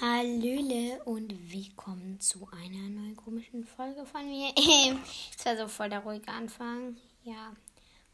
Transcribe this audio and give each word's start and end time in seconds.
Hallöle 0.00 1.02
und 1.06 1.52
willkommen 1.52 2.20
zu 2.20 2.48
einer 2.52 2.88
neuen 2.88 3.16
komischen 3.16 3.64
Folge 3.64 4.06
von 4.06 4.28
mir. 4.28 4.52
Es 5.36 5.44
war 5.44 5.56
so 5.56 5.66
voll 5.66 5.88
der 5.88 5.98
ruhige 5.98 6.28
Anfang. 6.28 6.96
Ja, 7.24 7.52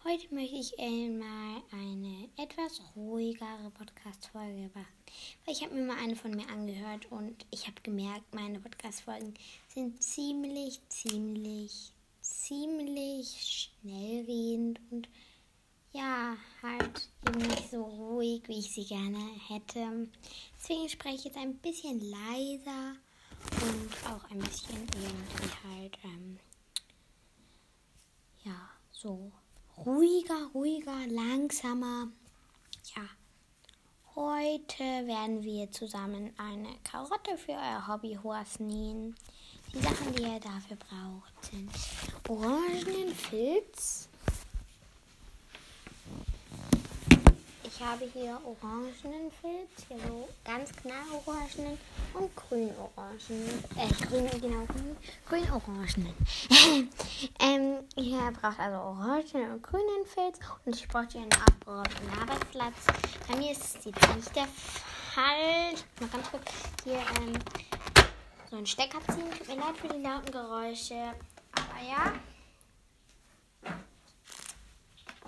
heute 0.03 0.35
möchte 0.35 0.57
ich 0.57 0.79
mal 0.79 1.61
eine 1.73 2.31
etwas 2.39 2.81
ruhigere 2.97 3.71
Podcast-Folge 3.75 4.71
machen. 4.73 4.87
Weil 5.45 5.55
ich 5.55 5.63
habe 5.63 5.75
mir 5.75 5.83
mal 5.83 5.99
eine 5.99 6.17
von 6.17 6.31
mir 6.31 6.49
angehört 6.49 7.13
und 7.13 7.45
ich 7.51 7.67
habe 7.67 7.83
gemerkt, 7.83 8.35
meine 8.35 8.61
Podcast-Folgen 8.61 9.35
sind 9.69 10.03
ziemlich, 10.03 10.81
ziemlich, 10.89 11.93
ziemlich 12.23 13.69
schnellredend 13.83 14.81
und 14.91 15.07
ja, 15.95 16.37
halt 16.61 17.09
eben 17.27 17.39
nicht 17.39 17.71
so 17.71 17.83
ruhig, 17.83 18.43
wie 18.49 18.59
ich 18.59 18.75
sie 18.75 18.85
gerne 18.85 19.19
hätte. 19.49 20.09
Deswegen 20.59 20.89
spreche 20.89 21.17
ich 21.17 21.25
jetzt 21.25 21.37
ein 21.37 21.57
bisschen 21.59 22.01
leiser 22.11 22.97
und 23.63 24.13
auch 24.13 24.31
ein 24.31 24.39
bisschen 24.39 24.87
irgendwie 24.95 25.55
halt, 25.69 25.99
ähm, 26.05 26.39
ja, 28.45 28.71
so 28.91 29.31
ruhiger, 29.79 30.51
ruhiger, 30.53 31.07
langsamer. 31.07 32.09
Ja, 32.97 33.03
heute 34.17 34.85
werden 35.07 35.45
wir 35.45 35.71
zusammen 35.71 36.33
eine 36.39 36.77
Karotte 36.83 37.39
für 37.39 37.53
euer 37.53 37.87
Hobbyhorse 37.87 38.65
nähen. 38.65 39.15
Die 39.73 39.81
Sachen, 39.81 40.15
die 40.15 40.23
ihr 40.23 40.41
dafür 40.41 40.77
braucht, 40.77 41.45
sind 41.45 41.71
orangenen 42.29 43.15
Filz, 43.15 44.09
Ich 47.77 47.85
habe 47.85 48.05
hier 48.05 48.41
orangenen 48.45 49.33
Filz, 49.41 49.89
hier 49.89 49.99
so 49.99 50.29
ganz 50.45 50.71
knall 50.77 50.95
orangenen 51.27 51.77
und 52.13 52.37
grün 52.37 52.71
orangenen. 52.79 53.65
Äh, 53.77 53.89
grün, 54.07 54.31
genau, 54.41 54.65
grün 55.27 55.51
orangenen. 55.51 56.15
ähm, 57.41 57.79
ihr 57.97 58.33
braucht 58.41 58.61
also 58.61 58.77
orangenen 58.77 59.55
und 59.55 59.63
grünen 59.65 60.07
Filz 60.07 60.39
und 60.65 60.77
ich 60.77 60.87
brauche 60.87 61.09
hier 61.09 61.23
einen 61.23 61.33
abgeräumten 61.33 62.11
Arbeitsplatz. 62.21 62.75
Bei 63.27 63.37
mir 63.37 63.51
ist 63.51 63.65
es 63.65 63.85
jetzt 63.87 64.15
nicht 64.15 64.37
der 64.37 64.47
Fall. 64.47 65.75
Ich 65.75 66.01
mal 66.01 66.11
ganz 66.11 66.31
kurz 66.31 66.53
hier 66.85 67.01
ähm, 67.21 67.37
so 68.51 68.57
einen 68.57 68.67
Stecker 68.67 69.01
ziehen. 69.13 69.29
Tut 69.37 69.49
mir 69.49 69.57
leid 69.57 69.77
für 69.77 69.89
die 69.89 70.01
lauten 70.01 70.31
Geräusche. 70.31 71.15
Aber 71.57 71.83
ja. 71.83 72.13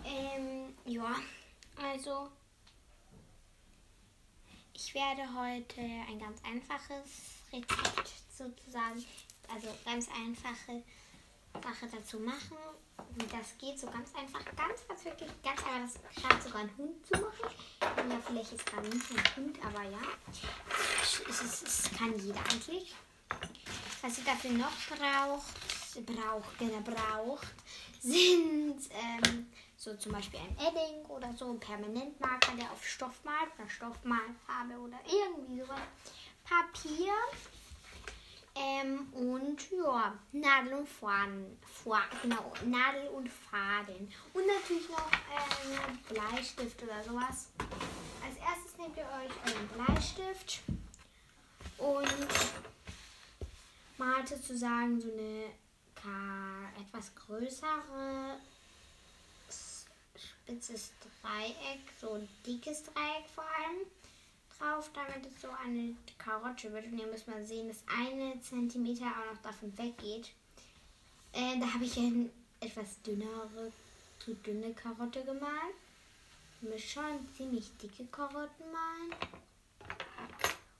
Ähm, 0.04 0.74
ja. 0.84 1.16
Also, 1.76 2.30
ich 4.76 4.94
werde 4.94 5.22
heute 5.34 5.80
ein 5.80 6.18
ganz 6.18 6.38
einfaches 6.44 7.40
Rezept 7.50 8.12
sozusagen, 8.30 9.02
also 9.48 9.68
ganz 9.86 10.06
einfache 10.08 10.82
Sache 11.54 11.88
dazu 11.90 12.20
machen, 12.20 12.58
wie 13.14 13.26
das 13.26 13.56
geht. 13.58 13.80
So 13.80 13.86
ganz 13.86 14.14
einfach, 14.14 14.44
ganz, 14.54 14.86
ganz 14.86 15.04
wirklich, 15.06 15.30
ganz 15.42 15.62
einfach. 15.64 16.00
Das 16.02 16.22
scheint 16.22 16.42
sogar 16.42 16.60
ein 16.60 16.70
Hund 16.76 17.06
zu 17.06 17.14
machen. 17.14 17.54
Ja, 17.80 18.20
vielleicht 18.26 18.52
ist 18.52 18.66
gerade 18.66 18.88
nicht 18.88 19.10
ein 19.10 19.36
Hund, 19.36 19.58
aber 19.64 19.82
ja. 19.84 20.02
Es, 21.02 21.22
es, 21.26 21.62
es 21.62 21.98
kann 21.98 22.18
jeder 22.18 22.40
eigentlich. 22.40 22.94
Was 24.02 24.18
ihr 24.18 24.24
dafür 24.24 24.50
noch 24.52 24.76
braucht, 24.90 26.04
braucht, 26.04 26.58
genau, 26.58 26.80
braucht, 26.80 27.48
sind 28.02 28.78
ähm, 28.90 29.46
so 29.86 29.94
zum 29.94 30.12
Beispiel 30.12 30.40
ein 30.40 30.56
Edding 30.58 31.06
oder 31.06 31.32
so 31.34 31.48
ein 31.48 31.60
Permanentmarker, 31.60 32.56
der 32.56 32.72
auf 32.72 32.84
Stoff 32.84 33.22
malt 33.24 33.50
oder 33.56 33.68
Stoffmalfarbe 33.68 34.74
oder 34.80 34.98
irgendwie 35.06 35.60
sowas. 35.60 35.78
Papier 36.44 37.12
ähm, 38.56 39.12
und 39.12 39.70
ja, 39.70 40.18
Nadel 40.32 40.74
und 40.74 40.88
Faden, 40.88 41.58
genau, 42.22 42.52
Nadel 42.64 43.08
und 43.08 43.30
Faden. 43.30 44.12
Und 44.32 44.46
natürlich 44.46 44.88
noch 44.88 45.10
ähm, 45.12 45.98
Bleistift 46.08 46.82
oder 46.82 47.04
sowas. 47.04 47.50
Als 48.24 48.36
erstes 48.38 48.76
nehmt 48.78 48.96
ihr 48.96 49.04
euch 49.04 49.54
euren 49.54 49.86
Bleistift 49.86 50.62
und 51.78 52.28
malt 53.98 54.28
sozusagen 54.28 55.00
so 55.00 55.12
eine 55.12 55.46
etwas 56.80 57.14
größere 57.16 58.38
spitzes 60.46 60.92
Dreieck, 61.22 61.80
so 62.00 62.12
ein 62.12 62.28
dickes 62.46 62.84
Dreieck 62.84 63.28
vor 63.34 63.44
allem 63.44 63.86
drauf, 64.56 64.90
damit 64.94 65.26
es 65.26 65.42
so 65.42 65.48
eine 65.64 65.94
Karotte 66.18 66.72
wird. 66.72 66.86
Und 66.86 66.98
ihr 66.98 67.06
müsst 67.06 67.26
mal 67.26 67.44
sehen, 67.44 67.68
dass 67.68 67.82
eine 67.88 68.40
Zentimeter 68.40 69.06
auch 69.06 69.34
noch 69.34 69.42
davon 69.42 69.76
weggeht. 69.76 70.30
Äh, 71.32 71.58
da 71.58 71.74
habe 71.74 71.84
ich 71.84 71.96
eine 71.98 72.30
etwas 72.60 73.02
dünnere, 73.02 73.72
zu 74.20 74.34
dünne 74.34 74.72
Karotte 74.72 75.24
gemalt. 75.24 75.74
Ich 76.62 76.68
muss 76.68 76.82
schon 76.82 77.28
ziemlich 77.36 77.76
dicke 77.82 78.06
Karotten 78.06 78.72
malen. 78.72 79.14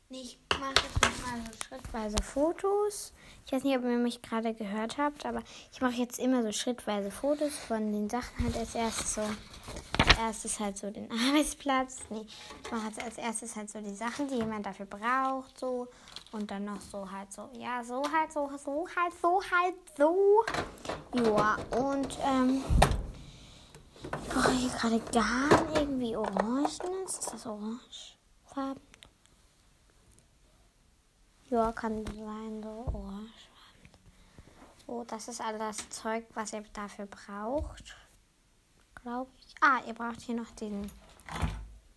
Ich 0.08 0.38
mache 0.60 0.70
jetzt 0.70 1.02
mal 1.02 1.40
so 1.44 1.66
schrittweise 1.66 2.16
Fotos. 2.22 3.12
Ich 3.44 3.52
weiß 3.52 3.64
nicht, 3.64 3.76
ob 3.76 3.82
ihr 3.82 3.98
mich 3.98 4.22
gerade 4.22 4.54
gehört 4.54 4.98
habt, 4.98 5.26
aber 5.26 5.42
ich 5.72 5.80
mache 5.80 5.94
jetzt 5.94 6.20
immer 6.20 6.44
so 6.44 6.52
schrittweise 6.52 7.10
Fotos 7.10 7.58
von 7.58 7.92
den 7.92 8.08
Sachen. 8.08 8.44
Halt 8.44 8.56
als 8.56 8.76
erstes 8.76 9.14
so, 9.14 9.20
als 9.20 10.18
erstes 10.18 10.60
halt 10.60 10.78
so 10.78 10.90
den 10.92 11.10
Arbeitsplatz. 11.28 11.98
Nee, 12.10 12.24
ich 12.62 12.70
mache 12.70 12.86
jetzt 12.86 13.02
als 13.02 13.18
erstes 13.18 13.56
halt 13.56 13.68
so 13.68 13.80
die 13.80 13.96
Sachen, 13.96 14.28
die 14.28 14.36
jemand 14.36 14.64
dafür 14.64 14.86
braucht, 14.86 15.58
so. 15.58 15.88
Und 16.30 16.52
dann 16.52 16.66
noch 16.66 16.80
so 16.80 17.10
halt 17.10 17.32
so, 17.32 17.50
ja, 17.58 17.82
so 17.82 18.00
halt, 18.04 18.32
so, 18.32 18.48
so 18.64 18.86
halt, 18.96 19.12
so 19.20 19.42
halt, 19.42 19.74
so. 19.96 20.44
Ja, 21.14 21.56
und, 21.76 22.16
ähm, 22.24 22.62
ich 24.04 24.28
brauche 24.28 24.52
hier 24.52 24.70
gerade 24.70 25.00
gar 25.12 25.80
irgendwie 25.80 26.16
Orangen. 26.16 27.04
Ist 27.04 27.32
das 27.32 27.44
orangefarben? 27.44 28.95
Ja, 31.48 31.70
kann 31.70 32.04
sein, 32.06 32.60
so 32.62 32.68
orange. 32.92 33.48
So, 34.84 35.04
das 35.04 35.28
ist 35.28 35.40
all 35.40 35.58
das 35.58 35.88
Zeug, 35.90 36.26
was 36.34 36.52
ihr 36.52 36.64
dafür 36.72 37.06
braucht. 37.06 37.96
Glaube 39.02 39.30
ich. 39.38 39.54
Ah, 39.60 39.80
ihr 39.86 39.94
braucht 39.94 40.20
hier 40.20 40.34
noch 40.34 40.50
den 40.52 40.90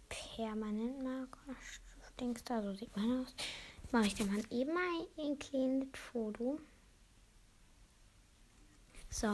Permanentmarker. 0.08 1.56
Dings 2.20 2.44
da, 2.44 2.62
so 2.62 2.74
sieht 2.74 2.96
man 2.96 3.22
aus. 3.22 3.34
Mache 3.92 4.08
ich 4.08 4.16
dir 4.16 4.26
mal 4.26 4.44
eben 4.52 4.74
mal 4.74 5.08
ein 5.18 5.40
kleines 5.40 5.88
Foto. 5.94 6.60
So, 9.10 9.34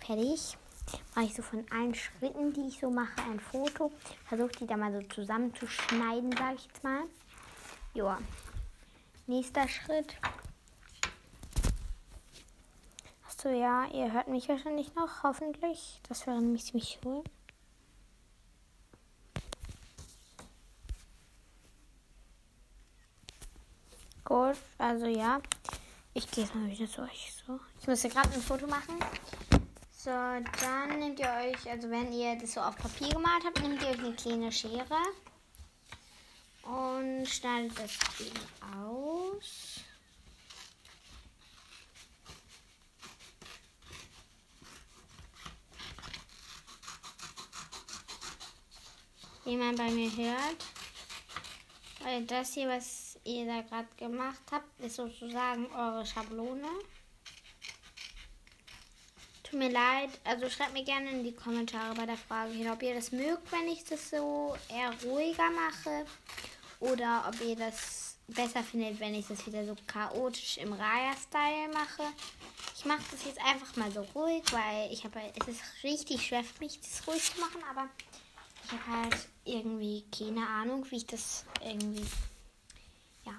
fertig. 0.00 0.56
Mache 1.14 1.26
ich 1.26 1.34
so 1.34 1.42
von 1.42 1.64
allen 1.70 1.94
Schritten, 1.94 2.52
die 2.52 2.66
ich 2.68 2.80
so 2.80 2.90
mache, 2.90 3.22
ein 3.22 3.38
Foto. 3.38 3.92
Versuche 4.24 4.50
die 4.58 4.66
da 4.66 4.76
mal 4.76 4.92
so 4.92 5.06
zusammenzuschneiden, 5.08 6.32
sage 6.32 6.56
ich 6.56 6.66
jetzt 6.66 6.82
mal. 6.82 7.04
Joa. 7.94 8.18
Nächster 9.26 9.68
Schritt. 9.68 10.16
Achso, 13.24 13.48
ja, 13.48 13.86
ihr 13.92 14.12
hört 14.12 14.28
mich 14.28 14.48
wahrscheinlich 14.48 14.94
noch, 14.94 15.22
hoffentlich. 15.22 16.00
Das 16.08 16.26
wäre 16.26 16.40
nämlich 16.40 16.64
ziemlich 16.64 16.98
cool. 17.04 17.22
Gut, 24.24 24.56
also 24.78 25.06
ja. 25.06 25.40
Ich 26.14 26.30
gehe 26.30 26.44
jetzt 26.44 26.54
mal 26.54 26.68
wieder 26.68 26.88
zu 26.88 27.02
euch. 27.02 27.32
So. 27.46 27.58
Ich 27.80 27.86
muss 27.86 28.02
gerade 28.02 28.32
ein 28.32 28.42
Foto 28.42 28.66
machen. 28.66 28.98
So, 29.92 30.10
dann 30.10 30.98
nehmt 30.98 31.20
ihr 31.20 31.28
euch, 31.28 31.70
also 31.70 31.88
wenn 31.88 32.12
ihr 32.12 32.36
das 32.36 32.54
so 32.54 32.60
auf 32.60 32.76
Papier 32.76 33.08
gemalt 33.08 33.44
habt, 33.44 33.62
nehmt 33.62 33.80
ihr 33.82 33.88
euch 33.88 33.98
eine 33.98 34.14
kleine 34.14 34.52
Schere 34.52 34.98
und 36.62 37.26
schneidet 37.26 37.78
das 37.78 37.98
eben 38.20 38.40
aus. 38.74 39.80
Wie 49.44 49.56
man 49.56 49.74
bei 49.74 49.90
mir 49.90 50.10
hört. 50.16 50.64
Weil 52.00 52.24
das 52.26 52.54
hier, 52.54 52.68
was 52.68 53.18
ihr 53.24 53.46
da 53.46 53.62
gerade 53.62 53.88
gemacht 53.96 54.42
habt, 54.50 54.80
ist 54.80 54.96
sozusagen 54.96 55.66
eure 55.72 56.06
Schablone. 56.06 56.68
Tut 59.42 59.58
mir 59.58 59.70
leid, 59.70 60.10
also 60.24 60.48
schreibt 60.48 60.72
mir 60.72 60.84
gerne 60.84 61.10
in 61.10 61.24
die 61.24 61.34
Kommentare 61.34 61.94
bei 61.94 62.06
der 62.06 62.16
Frage 62.16 62.52
hin, 62.52 62.70
ob 62.70 62.82
ihr 62.82 62.94
das 62.94 63.12
mögt, 63.12 63.52
wenn 63.52 63.68
ich 63.68 63.84
das 63.84 64.10
so 64.10 64.56
eher 64.68 64.92
ruhiger 65.04 65.50
mache 65.50 66.06
oder 66.82 67.24
ob 67.28 67.40
ihr 67.40 67.56
das 67.56 68.16
besser 68.28 68.62
findet, 68.62 68.98
wenn 69.00 69.14
ich 69.14 69.26
das 69.26 69.46
wieder 69.46 69.64
so 69.64 69.76
chaotisch 69.86 70.58
im 70.58 70.72
Raya-Style 70.72 71.72
mache. 71.72 72.02
Ich 72.76 72.84
mache 72.84 73.02
das 73.10 73.24
jetzt 73.24 73.40
einfach 73.44 73.76
mal 73.76 73.90
so 73.90 74.02
ruhig, 74.14 74.42
weil 74.52 74.92
ich 74.92 75.04
habe, 75.04 75.20
es 75.40 75.48
ist 75.48 75.62
richtig 75.84 76.26
schwer 76.26 76.42
für 76.42 76.58
mich, 76.62 76.80
das 76.80 77.06
ruhig 77.06 77.22
zu 77.22 77.40
machen, 77.40 77.62
aber 77.70 77.88
ich 78.64 78.72
habe 78.72 79.02
halt 79.02 79.28
irgendwie 79.44 80.04
keine 80.16 80.46
Ahnung, 80.46 80.86
wie 80.90 80.96
ich 80.96 81.06
das 81.06 81.44
irgendwie, 81.64 82.06
ja, 83.24 83.34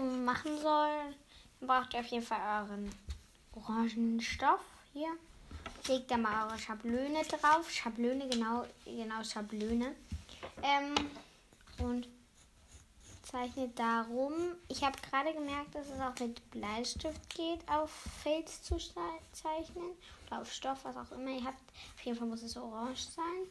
machen 0.00 0.60
soll, 0.60 1.14
dann 1.60 1.68
braucht 1.68 1.94
ihr 1.94 2.00
auf 2.00 2.06
jeden 2.06 2.24
Fall 2.24 2.62
euren 2.62 2.90
orangenen 3.54 4.20
Stoff 4.20 4.60
hier. 4.92 5.08
Legt 5.88 6.10
da 6.10 6.16
mal 6.16 6.48
eure 6.48 6.58
Schablone 6.58 7.22
drauf. 7.22 7.70
Schablone, 7.70 8.28
genau, 8.28 8.66
genau 8.84 9.22
Schablone. 9.22 9.94
Ähm, 10.62 10.94
und 11.80 12.08
zeichnet 13.22 13.78
darum. 13.78 14.32
Ich 14.68 14.84
habe 14.84 14.96
gerade 15.10 15.34
gemerkt, 15.34 15.74
dass 15.74 15.88
es 15.88 16.00
auch 16.00 16.18
mit 16.20 16.50
Bleistift 16.50 17.28
geht, 17.34 17.68
auf 17.68 17.90
Fels 18.22 18.62
zu 18.62 18.78
zeichnen. 18.78 19.90
Oder 20.26 20.40
auf 20.40 20.52
Stoff, 20.52 20.84
was 20.84 20.96
auch 20.96 21.12
immer 21.12 21.30
ihr 21.30 21.44
habt. 21.44 21.62
Auf 21.96 22.02
jeden 22.04 22.18
Fall 22.18 22.28
muss 22.28 22.42
es 22.42 22.56
orange 22.56 23.02
sein. 23.02 23.48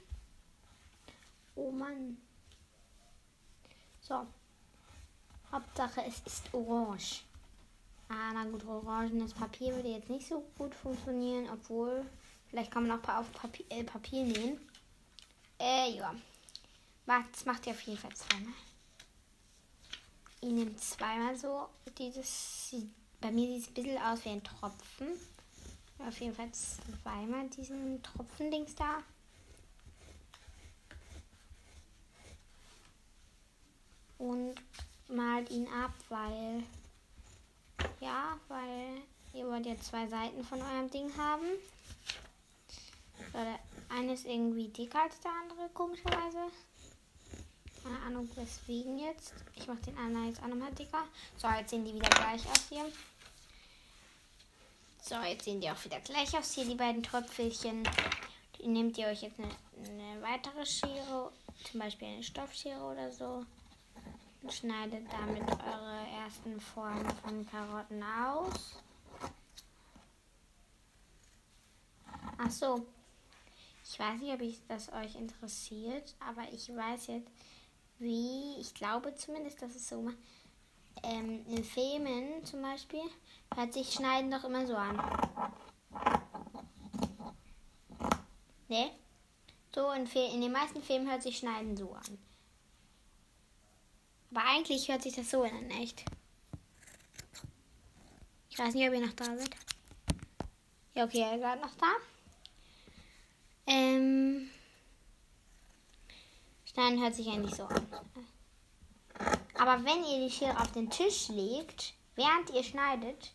Oh 1.55 1.71
Mann. 1.71 2.17
So. 4.01 4.25
Hauptsache 5.51 6.03
es 6.05 6.21
ist 6.25 6.53
orange. 6.53 7.23
Ah, 8.09 8.33
na 8.33 8.45
gut, 8.45 8.65
orangenes 8.65 9.33
Papier 9.33 9.73
würde 9.75 9.89
jetzt 9.89 10.09
nicht 10.09 10.27
so 10.27 10.45
gut 10.57 10.75
funktionieren, 10.75 11.49
obwohl 11.51 12.05
vielleicht 12.49 12.71
kann 12.71 12.87
man 12.87 12.99
auch 12.99 13.09
auf 13.09 13.31
Papier, 13.31 13.65
äh, 13.69 13.83
Papier 13.83 14.25
nähen. 14.25 14.59
Äh, 15.59 15.91
ja. 15.91 16.13
Das 17.05 17.45
macht 17.45 17.67
ihr 17.67 17.73
auf 17.73 17.81
jeden 17.81 17.99
Fall 17.99 18.13
zweimal. 18.15 18.53
Ich 20.41 20.51
nehme 20.51 20.75
zweimal 20.75 21.37
so 21.37 21.69
dieses. 21.97 22.75
Bei 23.21 23.31
mir 23.31 23.47
sieht 23.47 23.61
es 23.63 23.67
ein 23.69 23.73
bisschen 23.73 24.01
aus 24.01 24.25
wie 24.25 24.29
ein 24.29 24.43
Tropfen. 24.43 25.07
Auf 25.99 26.19
jeden 26.19 26.35
Fall 26.35 26.51
zweimal 26.51 27.47
diesen 27.49 28.01
Tropfen-Dings 28.03 28.75
da. 28.75 29.03
Und 34.17 34.55
malt 35.07 35.49
ihn 35.51 35.67
ab, 35.67 35.93
weil. 36.09 36.63
Ja, 37.99 38.39
weil 38.47 39.01
ihr 39.33 39.45
wollt 39.47 39.65
ja 39.65 39.77
zwei 39.79 40.07
Seiten 40.07 40.43
von 40.43 40.61
eurem 40.61 40.89
Ding 40.89 41.15
haben. 41.17 41.45
Eine 43.89 44.13
ist 44.13 44.25
irgendwie 44.25 44.69
dicker 44.69 45.01
als 45.03 45.19
der 45.19 45.31
andere, 45.31 45.69
komischerweise. 45.73 46.51
Keine 47.85 48.01
Ahnung 48.01 48.27
weswegen 48.35 48.97
jetzt. 48.97 49.35
Ich 49.53 49.67
mache 49.67 49.77
den 49.77 49.95
anderen 49.99 50.29
jetzt 50.29 50.41
auch 50.41 50.47
nochmal 50.47 50.73
dicker. 50.73 51.03
So, 51.37 51.47
jetzt 51.49 51.69
sehen 51.69 51.85
die 51.85 51.93
wieder 51.93 52.09
gleich 52.09 52.43
aus 52.49 52.67
hier. 52.67 52.91
So, 55.03 55.21
jetzt 55.21 55.45
sehen 55.45 55.61
die 55.61 55.69
auch 55.69 55.85
wieder 55.85 55.99
gleich 55.99 56.35
aus 56.35 56.53
hier, 56.53 56.65
die 56.65 56.73
beiden 56.73 57.03
Tröpfelchen. 57.03 57.87
Die 58.57 58.65
nehmt 58.65 58.97
ihr 58.97 59.05
euch 59.05 59.21
jetzt 59.21 59.39
eine, 59.39 59.49
eine 59.87 60.19
weitere 60.23 60.65
Schere, 60.65 61.31
zum 61.69 61.79
Beispiel 61.79 62.07
eine 62.07 62.23
Stoffschere 62.23 62.81
oder 62.81 63.11
so. 63.11 63.45
Und 64.41 64.51
schneidet 64.51 65.05
damit 65.11 65.47
eure 65.47 66.07
ersten 66.23 66.59
Formen 66.59 67.07
von 67.23 67.47
Karotten 67.47 68.01
aus. 68.01 68.81
Ach 72.39 72.49
so. 72.49 72.83
Ich 73.83 73.99
weiß 73.99 74.19
nicht, 74.21 74.33
ob 74.33 74.41
ich 74.41 74.59
das 74.67 74.91
euch 74.91 75.13
interessiert, 75.13 76.15
aber 76.19 76.51
ich 76.51 76.75
weiß 76.75 77.07
jetzt, 77.07 77.29
wie, 77.99 78.59
ich 78.59 78.73
glaube 78.73 79.15
zumindest, 79.15 79.61
dass 79.61 79.75
es 79.75 79.87
so 79.87 80.11
ähm, 81.03 81.45
in 81.47 81.63
Filmen 81.63 82.43
zum 82.45 82.61
Beispiel 82.61 83.03
hört 83.55 83.73
sich 83.73 83.93
Schneiden 83.93 84.31
doch 84.31 84.43
immer 84.43 84.65
so 84.65 84.75
an. 84.75 84.95
Ne? 88.67 88.91
So 89.73 89.91
in, 89.91 90.05
in 90.05 90.41
den 90.41 90.51
meisten 90.51 90.81
Filmen 90.81 91.09
hört 91.09 91.21
sich 91.21 91.37
Schneiden 91.37 91.75
so 91.77 91.93
an. 91.93 92.17
Aber 94.31 94.45
eigentlich 94.47 94.89
hört 94.89 95.03
sich 95.03 95.15
das 95.15 95.29
so 95.29 95.43
an, 95.43 95.69
echt. 95.71 96.03
Ich 98.49 98.59
weiß 98.59 98.73
nicht, 98.73 98.87
ob 98.87 98.93
ihr 98.93 99.05
noch 99.05 99.13
da 99.13 99.25
seid. 99.25 99.55
Ja, 100.93 101.03
okay, 101.03 101.29
ihr 101.33 101.39
seid 101.39 101.61
noch 101.61 101.75
da. 101.75 101.91
Ähm. 103.67 104.49
Schneiden 106.75 107.01
hört 107.01 107.15
sich 107.15 107.29
eigentlich 107.29 107.55
so 107.55 107.63
an. 107.63 107.87
Aber 109.53 109.85
wenn 109.85 110.03
ihr 110.03 110.27
die 110.27 110.29
Schere 110.29 110.59
auf 110.59 110.73
den 110.73 110.89
Tisch 110.89 111.29
legt, 111.29 111.93
während 112.15 112.49
ihr 112.49 112.63
schneidet, 112.63 113.31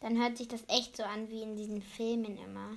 dann 0.00 0.16
hört 0.16 0.38
sich 0.38 0.48
das 0.48 0.62
echt 0.68 0.96
so 0.96 1.02
an 1.02 1.28
wie 1.28 1.42
in 1.42 1.54
diesen 1.54 1.82
Filmen 1.82 2.38
immer. 2.38 2.70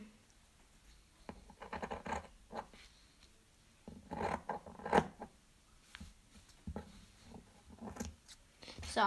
So. 8.94 9.02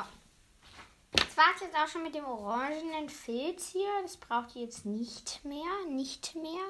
Das 1.13 1.37
war 1.37 1.55
es 1.55 1.61
jetzt 1.61 1.77
auch 1.77 1.87
schon 1.87 2.03
mit 2.03 2.15
dem 2.15 2.25
orangenen 2.25 3.11
Filz 3.11 3.73
hier. 3.73 3.91
Das 4.01 4.17
braucht 4.17 4.57
ihr 4.57 4.63
jetzt 4.63 4.87
nicht 4.87 5.45
mehr. 5.45 5.85
Nicht 5.91 6.35
mehr. 6.35 6.65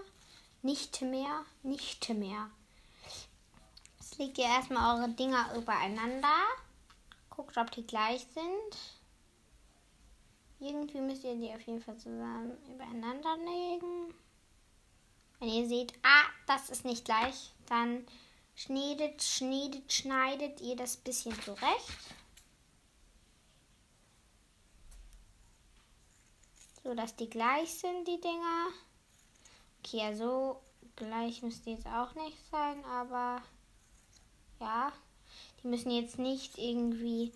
Nicht 0.62 1.02
mehr. 1.02 1.44
Nicht 1.62 2.08
mehr 2.08 2.50
legt 4.18 4.38
ihr 4.38 4.44
erstmal 4.44 4.98
eure 4.98 5.10
Dinger 5.10 5.54
übereinander. 5.56 6.36
Guckt, 7.30 7.56
ob 7.56 7.70
die 7.70 7.86
gleich 7.86 8.26
sind. 8.34 8.78
Irgendwie 10.60 11.00
müsst 11.00 11.24
ihr 11.24 11.36
die 11.36 11.54
auf 11.54 11.60
jeden 11.62 11.80
Fall 11.80 11.96
zusammen 11.96 12.56
übereinander 12.68 13.36
legen. 13.36 14.12
Wenn 15.38 15.48
ihr 15.48 15.68
seht, 15.68 15.92
ah, 16.02 16.24
das 16.46 16.68
ist 16.68 16.84
nicht 16.84 17.04
gleich, 17.04 17.52
dann 17.66 18.04
schneidet, 18.56 19.22
schneidet, 19.22 19.92
schneidet 19.92 20.60
ihr 20.60 20.74
das 20.74 20.96
bisschen 20.96 21.40
zurecht. 21.42 22.16
So, 26.82 26.94
dass 26.94 27.14
die 27.14 27.30
gleich 27.30 27.72
sind, 27.72 28.08
die 28.08 28.20
Dinger. 28.20 28.68
Okay, 29.78 30.02
also 30.02 30.60
gleich 30.96 31.42
müsst 31.42 31.66
ihr 31.66 31.74
jetzt 31.74 31.86
auch 31.86 32.14
nicht 32.14 32.36
sein, 32.50 32.84
aber 32.84 33.42
ja, 34.60 34.92
die 35.62 35.68
müssen 35.68 35.90
jetzt 35.90 36.18
nicht 36.18 36.58
irgendwie 36.58 37.32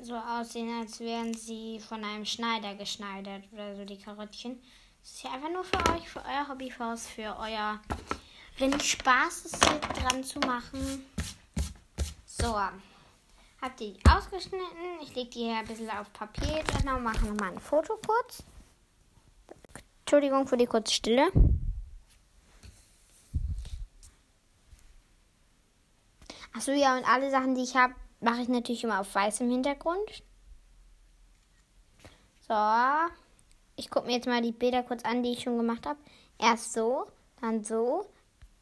so 0.00 0.14
aussehen, 0.14 0.80
als 0.80 1.00
wären 1.00 1.34
sie 1.34 1.80
von 1.80 2.04
einem 2.04 2.24
Schneider 2.24 2.74
geschneidert 2.74 3.44
oder 3.52 3.76
so, 3.76 3.84
die 3.84 3.98
Karottchen. 3.98 4.60
Das 5.00 5.12
ist 5.12 5.22
ja 5.22 5.32
einfach 5.32 5.50
nur 5.50 5.64
für 5.64 5.78
euch, 5.92 6.08
für 6.08 6.20
euer 6.20 6.48
Hobbyhaus, 6.48 7.06
für 7.06 7.36
euer, 7.38 7.80
wenn 8.58 8.78
Spaß 8.78 9.46
ist, 9.46 9.64
dran 9.64 10.22
zu 10.22 10.38
machen. 10.40 11.04
So, 12.26 12.54
habt 13.60 13.80
ihr 13.80 13.94
die 13.94 14.00
ausgeschnitten. 14.08 14.68
Ich 15.02 15.14
lege 15.14 15.30
die 15.30 15.38
hier 15.40 15.56
ein 15.56 15.66
bisschen 15.66 15.90
auf 15.90 16.12
Papier. 16.12 16.58
Jetzt 16.58 16.72
erstmal 16.72 17.00
machen 17.00 17.24
wir 17.24 17.34
mal 17.34 17.52
ein 17.52 17.60
Foto 17.60 17.98
kurz. 18.06 18.44
Entschuldigung 20.00 20.46
für 20.46 20.56
die 20.56 20.66
kurze 20.66 20.94
Stille. 20.94 21.30
Achso, 26.54 26.72
ja, 26.72 26.96
und 26.96 27.04
alle 27.04 27.30
Sachen, 27.30 27.54
die 27.54 27.62
ich 27.62 27.76
habe, 27.76 27.94
mache 28.20 28.42
ich 28.42 28.48
natürlich 28.48 28.84
immer 28.84 29.00
auf 29.00 29.14
weißem 29.14 29.48
Hintergrund. 29.50 30.22
So. 32.48 32.54
Ich 33.76 33.90
gucke 33.90 34.06
mir 34.06 34.14
jetzt 34.14 34.26
mal 34.26 34.42
die 34.42 34.52
Bilder 34.52 34.82
kurz 34.82 35.04
an, 35.04 35.22
die 35.22 35.32
ich 35.32 35.42
schon 35.42 35.56
gemacht 35.56 35.86
habe. 35.86 36.00
Erst 36.38 36.72
so, 36.72 37.06
dann 37.40 37.62
so, 37.62 38.06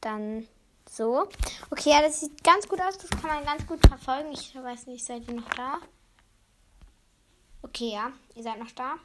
dann 0.00 0.46
so. 0.88 1.26
Okay, 1.70 1.90
ja, 1.90 2.02
das 2.02 2.20
sieht 2.20 2.44
ganz 2.44 2.68
gut 2.68 2.80
aus. 2.80 2.98
Das 2.98 3.10
kann 3.10 3.30
man 3.30 3.44
ganz 3.44 3.66
gut 3.66 3.80
verfolgen. 3.86 4.32
Ich 4.32 4.54
weiß 4.54 4.88
nicht, 4.88 5.04
seid 5.04 5.26
ihr 5.26 5.34
noch 5.34 5.48
da? 5.50 5.78
Okay, 7.62 7.92
ja, 7.92 8.12
ihr 8.34 8.42
seid 8.42 8.58
noch 8.58 8.72
da. 8.72 8.96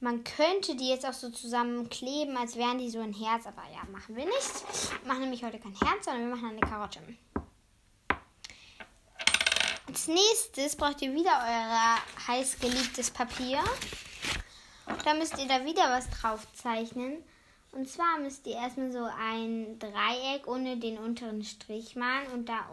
Man 0.00 0.24
könnte 0.24 0.76
die 0.76 0.88
jetzt 0.88 1.06
auch 1.06 1.14
so 1.14 1.30
zusammenkleben, 1.30 2.36
als 2.36 2.56
wären 2.56 2.78
die 2.78 2.90
so 2.90 3.00
ein 3.00 3.14
Herz, 3.14 3.46
aber 3.46 3.62
ja, 3.72 3.82
machen 3.90 4.14
wir 4.14 4.26
nicht. 4.26 5.02
Wir 5.02 5.08
machen 5.08 5.22
nämlich 5.22 5.42
heute 5.42 5.58
kein 5.58 5.74
Herz, 5.74 6.04
sondern 6.04 6.28
wir 6.28 6.36
machen 6.36 6.50
eine 6.50 6.60
Karotte. 6.60 7.00
Als 9.88 10.08
nächstes 10.08 10.76
braucht 10.76 11.00
ihr 11.00 11.14
wieder 11.14 11.30
euer 11.30 11.96
heiß 12.28 12.58
geliebtes 12.58 13.10
Papier. 13.10 13.64
Da 15.04 15.14
müsst 15.14 15.38
ihr 15.38 15.48
da 15.48 15.64
wieder 15.64 15.90
was 15.90 16.10
drauf 16.10 16.46
zeichnen. 16.52 17.22
Und 17.72 17.88
zwar 17.88 18.18
müsst 18.18 18.46
ihr 18.46 18.56
erstmal 18.56 18.92
so 18.92 19.08
ein 19.18 19.78
Dreieck 19.78 20.46
ohne 20.46 20.76
den 20.76 20.98
unteren 20.98 21.42
Strich 21.42 21.96
malen. 21.96 22.30
Und 22.32 22.48
da 22.48 22.66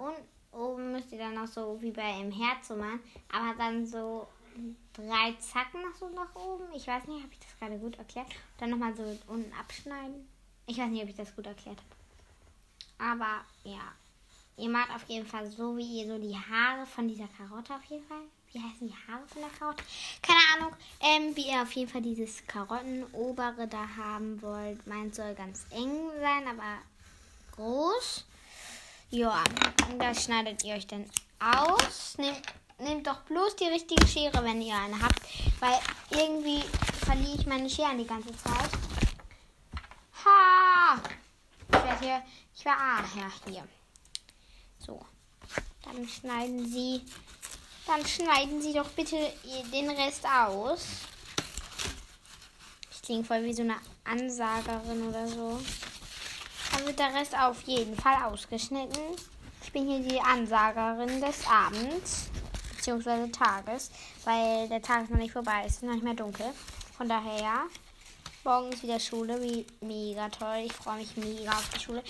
oben 0.51 0.91
müsst 0.91 1.13
ihr 1.13 1.19
dann 1.19 1.37
auch 1.37 1.47
so 1.47 1.81
wie 1.81 1.91
bei 1.91 2.03
einem 2.03 2.31
Herz 2.31 2.67
so 2.67 2.75
machen. 2.75 2.99
Aber 3.31 3.57
dann 3.57 3.85
so 3.85 4.27
drei 4.93 5.33
Zacken 5.39 5.81
so 5.99 6.09
nach 6.09 6.35
oben. 6.35 6.65
Ich 6.73 6.87
weiß 6.87 7.07
nicht, 7.07 7.23
habe 7.23 7.33
ich 7.33 7.39
das 7.39 7.57
gerade 7.59 7.77
gut 7.77 7.97
erklärt? 7.97 8.27
Dann 8.57 8.69
nochmal 8.69 8.95
so 8.95 9.03
unten 9.27 9.51
abschneiden. 9.53 10.27
Ich 10.67 10.77
weiß 10.77 10.89
nicht, 10.89 11.03
ob 11.03 11.09
ich 11.09 11.15
das 11.15 11.35
gut 11.35 11.45
erklärt 11.45 11.77
habe. 11.77 13.11
Aber 13.11 13.43
ja, 13.63 13.81
ihr 14.57 14.69
macht 14.69 14.91
auf 14.95 15.03
jeden 15.07 15.25
Fall 15.25 15.49
so, 15.49 15.75
wie 15.77 16.01
ihr 16.01 16.07
so 16.07 16.17
die 16.17 16.35
Haare 16.35 16.85
von 16.85 17.07
dieser 17.07 17.27
Karotte 17.37 17.75
auf 17.75 17.83
jeden 17.85 18.07
Fall. 18.07 18.21
Wie 18.51 18.59
heißen 18.59 18.87
die 18.87 19.11
Haare 19.11 19.27
von 19.27 19.41
der 19.41 19.51
Karotte? 19.51 19.83
Keine 20.21 20.39
Ahnung. 20.55 20.77
Ähm, 20.99 21.35
wie 21.35 21.49
ihr 21.49 21.63
auf 21.63 21.71
jeden 21.71 21.89
Fall 21.89 22.03
dieses 22.03 22.45
Karottenobere 22.45 23.67
da 23.67 23.87
haben 23.97 24.41
wollt. 24.41 24.85
Meint 24.85 25.15
soll 25.15 25.33
ganz 25.33 25.65
eng 25.71 26.09
sein, 26.21 26.47
aber 26.47 26.77
groß. 27.55 28.25
Ja, 29.09 29.43
das 29.99 30.23
schneidet 30.23 30.63
ihr 30.63 30.75
euch 30.75 30.87
dann 30.87 31.05
aus. 31.39 32.17
Nehmt 32.17 32.41
nehmt 32.79 33.07
doch 33.07 33.21
bloß 33.21 33.55
die 33.55 33.67
richtige 33.67 34.05
Schere, 34.07 34.43
wenn 34.43 34.61
ihr 34.61 34.75
eine 34.75 35.01
habt. 35.01 35.21
Weil 35.59 35.79
irgendwie 36.11 36.61
verliere 37.05 37.37
ich 37.39 37.45
meine 37.45 37.69
Scheren 37.69 37.97
die 37.97 38.07
ganze 38.07 38.35
Zeit. 38.37 38.69
Ha! 40.25 41.01
Ich 41.67 41.73
werde 41.73 41.99
hier. 41.99 42.23
Ich 42.55 42.65
war. 42.65 42.77
Ah, 42.77 43.03
ja, 43.15 43.51
hier. 43.51 43.67
So. 44.79 45.05
Dann 45.83 46.07
schneiden 46.07 46.65
Sie. 46.65 47.01
Dann 47.85 48.05
schneiden 48.05 48.61
Sie 48.61 48.73
doch 48.73 48.89
bitte 48.89 49.17
den 49.71 49.89
Rest 49.89 50.25
aus. 50.25 50.85
Ich 52.91 53.01
klinge 53.01 53.23
voll 53.25 53.43
wie 53.43 53.53
so 53.53 53.63
eine 53.63 53.75
Ansagerin 54.05 55.07
oder 55.09 55.27
so. 55.27 55.59
Dann 56.71 56.85
wird 56.85 56.99
der 56.99 57.13
Rest 57.13 57.37
auf 57.37 57.61
jeden 57.63 57.95
Fall 57.97 58.23
ausgeschnitten. 58.23 59.01
Ich 59.61 59.71
bin 59.71 59.87
hier 59.87 59.99
die 59.99 60.21
Ansagerin 60.21 61.19
des 61.19 61.45
Abends 61.47 62.29
bzw. 62.83 63.29
Tages, 63.31 63.91
weil 64.25 64.67
der 64.69 64.81
Tag 64.81 65.03
ist 65.03 65.11
noch 65.11 65.17
nicht 65.17 65.31
vorbei, 65.31 65.63
es 65.65 65.75
ist 65.75 65.83
noch 65.83 65.93
nicht 65.93 66.03
mehr 66.03 66.13
dunkel. 66.13 66.47
Von 66.97 67.07
daher, 67.07 67.63
morgen 68.43 68.71
ist 68.71 68.83
wieder 68.83 68.99
Schule, 68.99 69.41
wie 69.41 69.65
mega 69.81 70.29
toll. 70.29 70.63
Ich 70.65 70.73
freue 70.73 70.97
mich 70.97 71.15
mega 71.17 71.51
auf 71.51 71.69
die 71.69 71.79
Schule. 71.79 72.03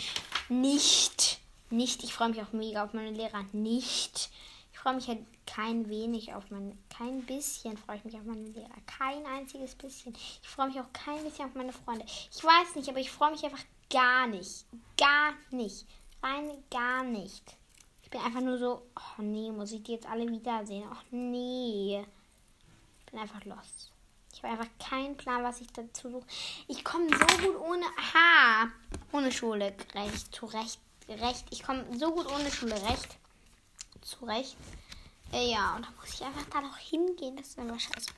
Nicht, 0.49 1.39
nicht, 1.69 2.03
ich 2.03 2.13
freue 2.13 2.29
mich 2.29 2.41
auch 2.41 2.51
mega 2.51 2.83
auf 2.83 2.93
meine 2.93 3.11
Lehrer. 3.11 3.45
Nicht. 3.53 4.29
Ich 4.71 4.79
freue 4.79 4.95
mich 4.95 5.07
halt 5.07 5.19
kein 5.45 5.87
wenig 5.87 6.33
auf 6.33 6.49
meine, 6.49 6.77
kein 6.89 7.21
bisschen 7.25 7.77
freue 7.77 7.97
ich 7.97 8.05
mich 8.05 8.15
auf 8.15 8.25
meine 8.25 8.47
Lehrer. 8.49 8.69
Kein 8.85 9.25
einziges 9.25 9.75
bisschen. 9.75 10.13
Ich 10.41 10.49
freue 10.49 10.67
mich 10.67 10.79
auch 10.79 10.91
kein 10.91 11.23
bisschen 11.23 11.45
auf 11.45 11.55
meine 11.55 11.71
Freunde. 11.71 12.05
Ich 12.05 12.43
weiß 12.43 12.75
nicht, 12.75 12.89
aber 12.89 12.99
ich 12.99 13.11
freue 13.11 13.31
mich 13.31 13.43
einfach 13.45 13.63
gar 13.89 14.27
nicht. 14.27 14.65
Gar 14.97 15.33
nicht. 15.51 15.85
Rein 16.21 16.51
gar 16.69 17.03
nicht 17.03 17.57
bin 18.13 18.21
einfach 18.21 18.41
nur 18.41 18.59
so, 18.59 18.83
oh 18.95 19.21
nee, 19.21 19.51
muss 19.51 19.71
ich 19.71 19.81
die 19.81 19.93
jetzt 19.93 20.05
alle 20.05 20.29
wiedersehen? 20.29 20.87
Oh 20.87 21.03
nee. 21.09 22.05
Bin 23.09 23.19
einfach 23.19 23.43
lost. 23.43 23.91
Ich 24.31 24.43
habe 24.43 24.53
einfach 24.53 24.69
keinen 24.79 25.17
Plan, 25.17 25.43
was 25.43 25.61
ich 25.61 25.67
dazu 25.73 26.11
suche. 26.11 26.27
Ich 26.67 26.83
komme 26.83 27.07
so 27.09 27.25
gut 27.47 27.59
ohne, 27.59 27.85
aha, 27.97 28.69
ohne 29.11 29.31
Schule 29.31 29.75
recht, 29.95 30.35
zurecht, 30.35 30.79
recht. 31.09 31.45
Ich 31.49 31.63
komme 31.63 31.85
so 31.97 32.11
gut 32.11 32.27
ohne 32.27 32.51
Schule 32.51 32.75
recht, 32.75 33.17
zurecht. 34.01 34.57
Äh, 35.31 35.51
ja, 35.51 35.75
und 35.75 35.83
da 35.83 35.89
muss 35.99 36.13
ich 36.13 36.21
einfach 36.23 36.45
da 36.51 36.61
noch 36.61 36.77
hingehen. 36.77 37.35
Das 37.35 37.47
ist 37.47 37.59
einfach 37.59 37.79
scheiße. 37.79 38.11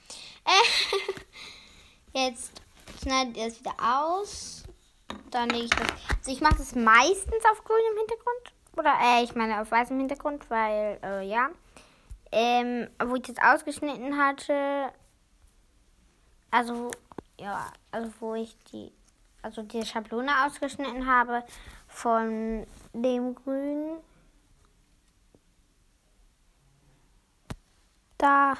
Äh, 2.13 2.19
jetzt 2.27 2.51
schneide 3.01 3.31
ich 3.31 3.45
das 3.45 3.59
wieder 3.61 3.75
aus. 3.79 4.63
Dann 5.31 5.49
lege 5.49 5.65
ich 5.65 5.71
das. 5.71 5.89
Also 6.17 6.31
ich 6.31 6.41
mache 6.41 6.57
das 6.57 6.75
meistens 6.75 7.45
auf 7.49 7.63
grünem 7.63 7.97
Hintergrund. 7.97 8.54
Oder, 8.77 8.93
äh, 9.01 9.23
ich 9.23 9.35
meine 9.35 9.61
auf 9.61 9.71
weißem 9.71 9.97
Hintergrund, 9.97 10.49
weil, 10.49 10.99
äh, 11.03 11.27
ja. 11.27 11.49
Ähm, 12.31 12.89
wo 13.03 13.15
ich 13.15 13.21
das 13.23 13.37
ausgeschnitten 13.37 14.17
hatte. 14.17 14.91
Also, 16.51 16.91
ja, 17.39 17.71
also 17.91 18.11
wo 18.19 18.35
ich 18.35 18.57
die, 18.71 18.91
also 19.41 19.61
die 19.61 19.85
Schablone 19.85 20.31
ausgeschnitten 20.45 21.07
habe 21.07 21.43
von 21.87 22.65
dem 22.93 23.35
Grün. 23.35 23.97
Da. 28.17 28.55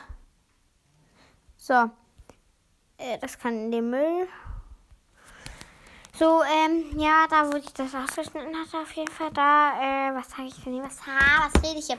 So. 1.58 1.90
Äh, 2.98 3.18
das 3.20 3.38
kann 3.38 3.66
in 3.66 3.72
den 3.72 3.90
Müll. 3.90 4.28
So, 6.18 6.42
ähm, 6.44 6.98
ja, 6.98 7.28
da 7.30 7.52
wo 7.52 7.58
ich 7.58 7.74
das 7.74 7.94
ausgeschnitten 7.94 8.56
hatte, 8.56 8.78
auf 8.78 8.92
jeden 8.94 9.12
Fall 9.12 9.32
da, 9.34 9.74
äh, 9.82 10.16
was 10.16 10.30
sage 10.30 10.48
ich 10.48 10.64
denn? 10.64 10.82
Was, 10.82 11.06
ha, 11.06 11.50
was 11.50 11.62
rede 11.62 11.80
ich 11.80 11.88
hier? 11.88 11.98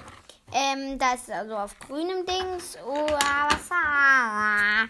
Ähm, 0.54 0.98
da 0.98 1.12
ist 1.12 1.30
also 1.30 1.54
auf 1.54 1.78
grünem 1.80 2.24
Dings, 2.24 2.78
oh, 2.86 3.06
was, 3.06 3.70
ah. 3.70 4.86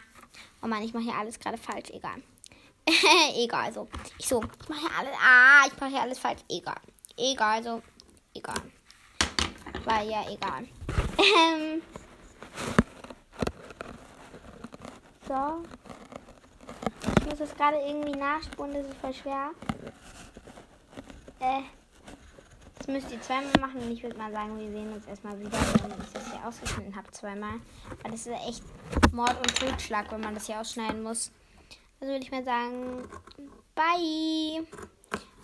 Oh 0.62 0.68
Mann, 0.68 0.84
ich 0.84 0.94
mache 0.94 1.04
hier 1.04 1.16
alles 1.16 1.40
gerade 1.40 1.58
falsch, 1.58 1.90
egal. 1.90 2.22
egal, 3.36 3.72
so. 3.72 3.88
Ich 4.16 4.28
so, 4.28 4.40
ich 4.62 4.68
mache 4.68 4.82
hier 4.82 4.96
alles, 4.96 5.14
ah, 5.20 5.66
ich 5.66 5.80
mache 5.80 5.90
hier 5.90 6.02
alles 6.02 6.20
falsch, 6.20 6.42
egal. 6.48 6.80
Egal, 7.16 7.64
so, 7.64 7.82
egal. 8.32 8.62
Weil, 9.84 10.08
ja, 10.08 10.24
egal. 10.30 10.68
Ähm. 11.18 11.82
So 15.26 15.62
muss 17.26 17.38
das 17.38 17.54
gerade 17.54 17.78
irgendwie 17.78 18.16
nachspulen, 18.16 18.74
das 18.74 18.86
ist 18.86 18.96
voll 18.98 19.14
schwer. 19.14 19.50
Äh, 21.40 21.62
das 22.78 22.86
müsst 22.86 23.10
ihr 23.10 23.20
zweimal 23.20 23.52
machen 23.60 23.80
und 23.80 23.90
ich 23.90 24.02
würde 24.02 24.16
mal 24.16 24.32
sagen, 24.32 24.58
wir 24.58 24.70
sehen 24.70 24.92
uns 24.92 25.06
erstmal 25.06 25.38
wieder, 25.38 25.50
wenn 25.50 26.04
ich 26.04 26.12
das 26.12 26.30
hier 26.30 26.46
ausgeschnitten 26.46 26.94
habe, 26.94 27.10
zweimal. 27.10 27.60
Weil 28.02 28.12
das 28.12 28.26
ist 28.26 28.48
echt 28.48 28.62
Mord 29.12 29.36
und 29.38 29.54
Totschlag, 29.56 30.10
wenn 30.12 30.20
man 30.20 30.34
das 30.34 30.46
hier 30.46 30.60
ausschneiden 30.60 31.02
muss. 31.02 31.32
Also 32.00 32.12
würde 32.12 32.24
ich 32.24 32.30
mal 32.30 32.44
sagen, 32.44 33.08
bye. 33.74 34.66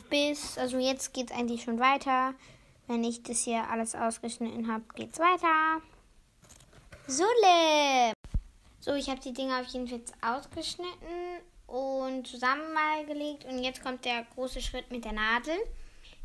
Bis, 0.09 0.59
also 0.59 0.79
jetzt 0.79 1.13
geht 1.15 1.31
es 1.31 1.37
eigentlich 1.37 1.63
schon 1.63 1.81
weiter. 1.81 2.35
Wenn 2.87 3.03
ich 3.03 3.23
das 3.23 3.41
hier 3.41 3.69
alles 3.71 3.95
ausgeschnitten 3.95 4.71
habe, 4.71 4.85
geht's 4.95 5.19
weiter. 5.19 5.83
Sule! 7.07 8.13
So, 8.81 8.95
ich 8.95 9.09
habe 9.09 9.21
die 9.21 9.33
Dinger 9.33 9.61
auf 9.61 9.67
jeden 9.67 9.89
Fall 9.89 10.01
ausgeschnitten 10.21 11.43
und 11.73 12.27
zusammen 12.27 12.75
mal 12.75 13.07
gelegt. 13.07 13.47
Und 13.47 13.63
jetzt 13.63 13.83
kommt 13.83 14.05
der 14.05 14.27
große 14.35 14.61
Schritt 14.61 14.91
mit 14.91 15.07
der 15.07 15.13
Nadel. 15.13 15.57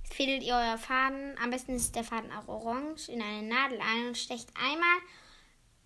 Fädelt 0.03 0.43
ihr 0.43 0.55
euer 0.55 0.77
Faden, 0.77 1.37
am 1.41 1.49
besten 1.49 1.75
ist 1.75 1.95
der 1.95 2.03
Faden 2.03 2.31
auch 2.31 2.47
orange, 2.47 3.09
in 3.09 3.21
eine 3.21 3.47
Nadel 3.47 3.79
ein 3.79 4.07
und 4.07 4.17
stecht 4.17 4.49
einmal 4.55 4.97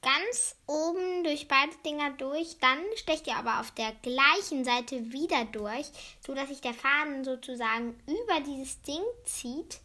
ganz 0.02 0.56
oben 0.68 1.24
durch 1.24 1.48
beide 1.48 1.76
Dinger 1.86 2.12
durch. 2.12 2.58
Dann 2.60 2.80
stecht 2.96 3.28
ihr 3.28 3.36
aber 3.36 3.60
auf 3.60 3.72
der 3.72 3.94
gleichen 4.02 4.64
Seite 4.64 5.12
wieder 5.12 5.46
durch, 5.46 5.88
sodass 6.26 6.50
sich 6.50 6.62
der 6.62 6.74
Faden 6.74 7.24
sozusagen 7.24 7.96
über 8.08 8.42
dieses 8.46 8.82
Ding 8.82 9.04
zieht. 9.26 9.80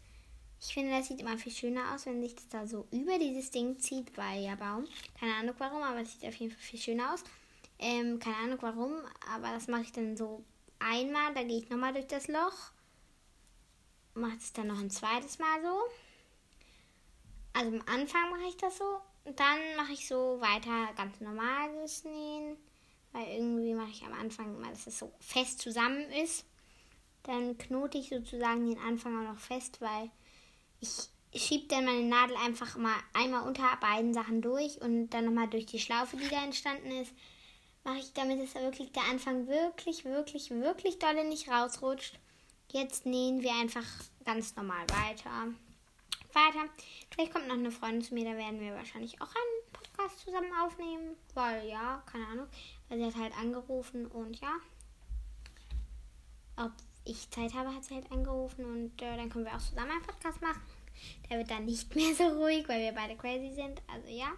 Ich 0.59 0.73
finde, 0.73 0.97
das 0.97 1.07
sieht 1.07 1.19
immer 1.19 1.37
viel 1.37 1.51
schöner 1.51 1.93
aus, 1.93 2.07
wenn 2.07 2.21
sich 2.21 2.33
das 2.33 2.49
da 2.49 2.65
so 2.65 2.87
über 2.91 3.19
dieses 3.19 3.51
Ding 3.51 3.77
zieht, 3.79 4.17
weil 4.17 4.43
ja 4.43 4.55
Baum. 4.55 4.87
Keine 5.19 5.35
Ahnung 5.35 5.55
warum, 5.59 5.83
aber 5.83 6.01
es 6.01 6.13
sieht 6.13 6.27
auf 6.27 6.35
jeden 6.35 6.51
Fall 6.51 6.61
viel 6.61 6.79
schöner 6.79 7.13
aus. 7.13 7.23
Ähm, 7.79 8.19
keine 8.19 8.37
Ahnung 8.37 8.57
warum, 8.61 8.93
aber 9.33 9.51
das 9.51 9.67
mache 9.67 9.83
ich 9.83 9.91
dann 9.91 10.17
so 10.17 10.43
einmal. 10.79 11.33
Da 11.33 11.43
gehe 11.43 11.59
ich 11.59 11.69
nochmal 11.69 11.93
durch 11.93 12.07
das 12.07 12.27
Loch. 12.27 12.71
Mache 14.13 14.37
es 14.37 14.53
dann 14.53 14.67
noch 14.67 14.79
ein 14.79 14.89
zweites 14.89 15.37
Mal 15.39 15.61
so. 15.61 15.79
Also 17.53 17.75
am 17.75 17.83
Anfang 17.87 18.29
mache 18.31 18.49
ich 18.49 18.57
das 18.57 18.77
so. 18.77 18.99
Und 19.25 19.39
dann 19.39 19.59
mache 19.75 19.93
ich 19.93 20.07
so 20.07 20.39
weiter 20.39 20.93
ganz 20.95 21.19
normales 21.19 22.03
Nähen. 22.03 22.57
Weil 23.11 23.27
irgendwie 23.27 23.73
mache 23.73 23.89
ich 23.91 24.03
am 24.05 24.13
Anfang 24.13 24.55
immer, 24.55 24.69
dass 24.69 24.87
es 24.87 24.99
so 24.99 25.11
fest 25.19 25.59
zusammen 25.59 26.11
ist. 26.11 26.45
Dann 27.23 27.57
knote 27.57 27.97
ich 27.97 28.09
sozusagen 28.09 28.67
den 28.67 28.79
Anfang 28.79 29.17
auch 29.19 29.33
noch 29.33 29.39
fest, 29.39 29.81
weil 29.81 30.09
ich 30.79 31.09
schiebe 31.35 31.67
dann 31.67 31.85
meine 31.85 32.03
Nadel 32.03 32.37
einfach 32.37 32.77
mal 32.77 32.95
einmal 33.13 33.47
unter 33.47 33.75
beiden 33.81 34.13
Sachen 34.13 34.41
durch 34.41 34.81
und 34.81 35.09
dann 35.09 35.25
nochmal 35.25 35.47
durch 35.47 35.65
die 35.65 35.79
Schlaufe, 35.79 36.17
die 36.17 36.29
da 36.29 36.43
entstanden 36.43 36.91
ist, 36.91 37.13
mache 37.87 37.99
ich, 37.99 38.11
damit 38.13 38.39
es 38.41 38.53
wirklich 38.53 38.91
der 38.91 39.03
Anfang 39.09 39.47
wirklich, 39.47 40.03
wirklich, 40.03 40.51
wirklich 40.51 40.99
dolle 40.99 41.23
nicht 41.23 41.47
rausrutscht. 41.49 42.19
Jetzt 42.69 43.05
nähen 43.05 43.41
wir 43.41 43.53
einfach 43.53 43.85
ganz 44.25 44.55
normal 44.57 44.85
weiter. 44.89 45.53
Weiter. 46.33 46.69
Vielleicht 47.09 47.33
kommt 47.33 47.47
noch 47.47 47.55
eine 47.55 47.71
Freundin 47.71 48.01
zu 48.01 48.13
mir, 48.13 48.25
da 48.25 48.37
werden 48.37 48.59
wir 48.59 48.75
wahrscheinlich 48.75 49.21
auch 49.21 49.29
einen 49.33 49.71
Podcast 49.71 50.19
zusammen 50.19 50.51
aufnehmen. 50.61 51.15
Weil 51.33 51.65
ja, 51.69 52.03
keine 52.11 52.27
Ahnung. 52.27 52.47
Weil 52.89 52.99
sie 52.99 53.05
hat 53.05 53.15
halt 53.15 53.37
angerufen 53.37 54.05
und 54.07 54.37
ja. 54.41 54.51
Ob 56.57 56.73
ich 57.05 57.29
Zeit 57.29 57.53
habe, 57.53 57.73
hat 57.73 57.85
sie 57.85 57.95
halt 57.95 58.11
angerufen 58.11 58.65
und 58.65 59.01
äh, 59.01 59.15
dann 59.15 59.29
können 59.29 59.45
wir 59.45 59.55
auch 59.55 59.61
zusammen 59.61 59.91
einen 59.91 60.01
Podcast 60.01 60.41
machen. 60.41 60.61
Der 61.29 61.37
wird 61.37 61.49
dann 61.49 61.63
nicht 61.63 61.95
mehr 61.95 62.13
so 62.13 62.25
ruhig, 62.25 62.67
weil 62.67 62.81
wir 62.81 62.91
beide 62.91 63.15
crazy 63.15 63.55
sind. 63.55 63.81
Also 63.87 64.09
ja. 64.09 64.33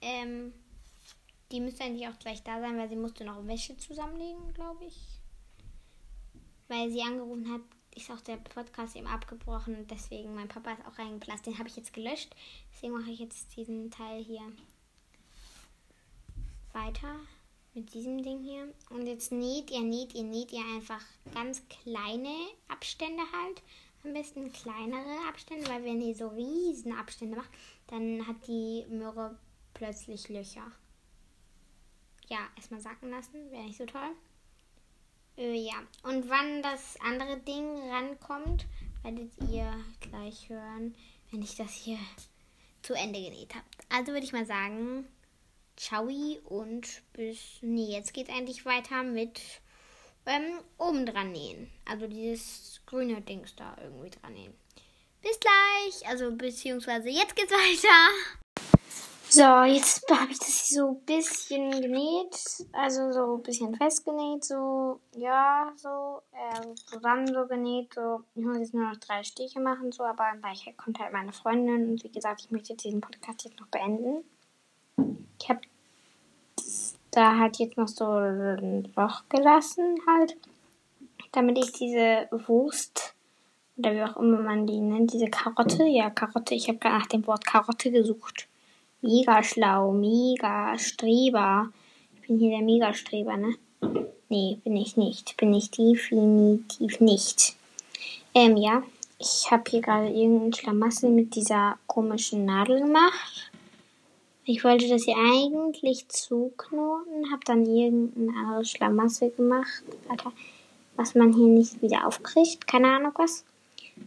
Ähm, 0.00 0.52
die 1.50 1.60
müsste 1.60 1.84
eigentlich 1.84 2.08
auch 2.08 2.18
gleich 2.18 2.42
da 2.42 2.60
sein, 2.60 2.78
weil 2.78 2.88
sie 2.88 2.96
musste 2.96 3.24
noch 3.24 3.46
Wäsche 3.46 3.76
zusammenlegen, 3.76 4.52
glaube 4.54 4.84
ich. 4.84 4.96
Weil 6.68 6.90
sie 6.90 7.02
angerufen 7.02 7.52
hat, 7.52 7.62
ist 7.96 8.10
auch 8.10 8.20
der 8.20 8.36
Podcast 8.36 8.94
eben 8.94 9.06
abgebrochen 9.06 9.74
und 9.74 9.90
deswegen, 9.90 10.34
mein 10.34 10.48
Papa 10.48 10.72
ist 10.72 10.86
auch 10.86 10.98
reingeplatzt. 10.98 11.46
Den 11.46 11.58
habe 11.58 11.68
ich 11.68 11.76
jetzt 11.76 11.92
gelöscht. 11.92 12.34
Deswegen 12.72 12.92
mache 12.92 13.10
ich 13.10 13.18
jetzt 13.18 13.56
diesen 13.56 13.90
Teil 13.90 14.22
hier 14.22 14.42
weiter 16.72 17.16
mit 17.74 17.92
diesem 17.94 18.22
Ding 18.22 18.42
hier. 18.42 18.72
Und 18.90 19.06
jetzt 19.06 19.32
näht 19.32 19.70
ihr, 19.70 19.80
näht 19.80 20.14
ihr, 20.14 20.22
näht 20.22 20.52
ihr 20.52 20.64
einfach 20.74 21.02
ganz 21.34 21.62
kleine 21.68 22.34
Abstände 22.68 23.22
halt. 23.32 23.62
Am 24.04 24.14
besten 24.14 24.50
kleinere 24.52 25.28
Abstände, 25.28 25.68
weil 25.68 25.84
wenn 25.84 26.00
ihr 26.00 26.14
so 26.14 26.28
riesen 26.28 26.96
Abstände 26.96 27.36
macht, 27.36 27.50
dann 27.88 28.26
hat 28.26 28.46
die 28.46 28.86
Möhre 28.88 29.36
plötzlich 29.74 30.28
Löcher 30.28 30.72
ja, 32.30 32.48
erstmal 32.56 32.80
sacken 32.80 33.10
lassen. 33.10 33.50
Wäre 33.50 33.64
nicht 33.64 33.78
so 33.78 33.86
toll. 33.86 34.14
Äh, 35.36 35.54
ja, 35.54 35.74
und 36.02 36.28
wann 36.28 36.62
das 36.62 36.96
andere 37.00 37.38
Ding 37.38 37.78
rankommt, 37.90 38.66
werdet 39.02 39.30
ihr 39.50 39.72
gleich 40.00 40.48
hören, 40.48 40.94
wenn 41.30 41.42
ich 41.42 41.56
das 41.56 41.72
hier 41.72 41.98
zu 42.82 42.94
Ende 42.94 43.20
genäht 43.20 43.54
habt. 43.54 43.76
Also 43.88 44.12
würde 44.12 44.24
ich 44.24 44.32
mal 44.32 44.46
sagen, 44.46 45.06
ciao 45.76 46.08
und 46.44 47.02
bis, 47.12 47.58
nee, 47.62 47.92
jetzt 47.92 48.14
geht 48.14 48.30
eigentlich 48.30 48.64
weiter 48.64 49.02
mit 49.02 49.40
ähm, 50.26 50.60
oben 50.78 51.06
dran 51.06 51.32
nähen. 51.32 51.70
Also 51.84 52.06
dieses 52.06 52.80
grüne 52.86 53.20
Dings 53.22 53.54
da 53.56 53.76
irgendwie 53.82 54.10
dran 54.10 54.34
nähen. 54.34 54.54
Bis 55.22 55.38
gleich, 55.38 56.06
also 56.08 56.34
beziehungsweise 56.34 57.08
jetzt 57.08 57.36
geht's 57.36 57.52
weiter. 57.52 58.49
So, 59.32 59.62
jetzt 59.62 60.10
habe 60.10 60.32
ich 60.32 60.40
das 60.40 60.66
hier 60.66 60.78
so 60.78 60.88
ein 60.88 61.00
bisschen 61.06 61.70
genäht, 61.70 62.66
also 62.72 63.12
so 63.12 63.36
ein 63.36 63.42
bisschen 63.44 63.76
festgenäht, 63.76 64.44
so, 64.44 64.98
ja, 65.14 65.72
so, 65.76 66.20
äh, 66.32 66.74
zusammen 66.74 67.28
so 67.28 67.46
genäht, 67.46 67.94
so, 67.94 68.24
ich 68.34 68.44
muss 68.44 68.58
jetzt 68.58 68.74
nur 68.74 68.90
noch 68.90 68.96
drei 68.96 69.22
Stiche 69.22 69.60
machen, 69.60 69.92
so, 69.92 70.02
aber 70.02 70.32
gleich 70.40 70.74
kommt 70.76 70.98
halt 70.98 71.12
meine 71.12 71.32
Freundin 71.32 71.90
und 71.90 72.02
wie 72.02 72.10
gesagt, 72.10 72.40
ich 72.44 72.50
möchte 72.50 72.74
diesen 72.74 73.00
Podcast 73.00 73.44
jetzt 73.44 73.60
noch 73.60 73.68
beenden. 73.68 74.24
Ich 75.40 75.48
habe 75.48 75.60
da 77.12 77.38
halt 77.38 77.58
jetzt 77.58 77.76
noch 77.76 77.86
so 77.86 78.06
ein 78.06 78.92
Loch 78.96 79.22
gelassen, 79.28 79.96
halt, 80.08 80.36
damit 81.30 81.56
ich 81.56 81.70
diese 81.70 82.26
Wurst, 82.48 83.14
oder 83.76 83.92
wie 83.92 84.02
auch 84.02 84.16
immer 84.16 84.40
man 84.40 84.66
die 84.66 84.80
nennt, 84.80 85.12
diese 85.12 85.28
Karotte, 85.28 85.84
ja, 85.84 86.10
Karotte, 86.10 86.56
ich 86.56 86.66
habe 86.66 86.78
gerade 86.78 86.98
nach 86.98 87.06
dem 87.06 87.24
Wort 87.28 87.46
Karotte 87.46 87.92
gesucht 87.92 88.48
Mega 89.02 89.42
schlau, 89.42 89.92
mega 89.92 90.78
Streber. 90.78 91.70
Ich 92.14 92.28
bin 92.28 92.38
hier 92.38 92.50
der 92.50 92.62
Mega-Streber, 92.62 93.36
ne? 93.36 93.54
Nee, 94.28 94.58
bin 94.62 94.76
ich 94.76 94.96
nicht. 94.96 95.36
Bin 95.36 95.54
ich 95.54 95.70
definitiv 95.70 97.00
nicht. 97.00 97.56
Ähm, 98.34 98.56
ja. 98.56 98.82
Ich 99.18 99.50
habe 99.50 99.64
hier 99.68 99.80
gerade 99.82 100.08
irgendein 100.08 100.54
Schlamassel 100.54 101.10
mit 101.10 101.34
dieser 101.34 101.76
komischen 101.86 102.46
Nadel 102.46 102.80
gemacht. 102.80 103.50
Ich 104.44 104.64
wollte 104.64 104.88
das 104.88 105.04
hier 105.04 105.16
eigentlich 105.16 106.08
zuknoten, 106.08 107.30
habe 107.30 107.44
dann 107.44 107.66
irgendein 107.66 108.34
anderes 108.34 108.70
Schlamassel 108.70 109.30
gemacht. 109.30 109.82
Alter, 110.08 110.32
was 110.96 111.14
man 111.14 111.34
hier 111.34 111.48
nicht 111.48 111.82
wieder 111.82 112.06
aufkriegt. 112.06 112.66
Keine 112.66 112.88
Ahnung 112.96 113.12
was. 113.16 113.44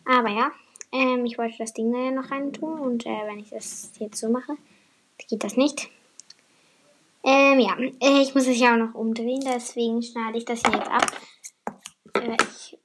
Aber 0.05 0.29
ja, 0.29 0.51
ähm, 0.91 1.25
ich 1.25 1.37
wollte 1.37 1.57
das 1.59 1.73
Ding 1.73 1.91
da 1.91 1.99
ja 1.99 2.11
noch 2.11 2.31
rein 2.31 2.51
tun 2.51 2.79
und 2.79 3.05
äh, 3.05 3.27
wenn 3.27 3.39
ich 3.39 3.49
das 3.49 3.91
jetzt 3.99 4.19
so 4.19 4.29
mache, 4.29 4.57
geht 5.33 5.43
das 5.43 5.57
nicht. 5.57 5.89
Ähm, 7.23 7.59
ja, 7.59 7.75
äh, 7.79 8.21
ich 8.21 8.35
muss 8.35 8.45
es 8.45 8.59
ja 8.59 8.73
auch 8.73 8.77
noch 8.77 8.93
umdrehen, 8.93 9.43
deswegen 9.43 10.03
schneide 10.03 10.37
ich 10.37 10.45
das 10.45 10.61
hier 10.61 10.75
jetzt 10.75 10.91
ab. 10.91 11.11
Äh, 12.13 12.37
ich, 12.39 12.77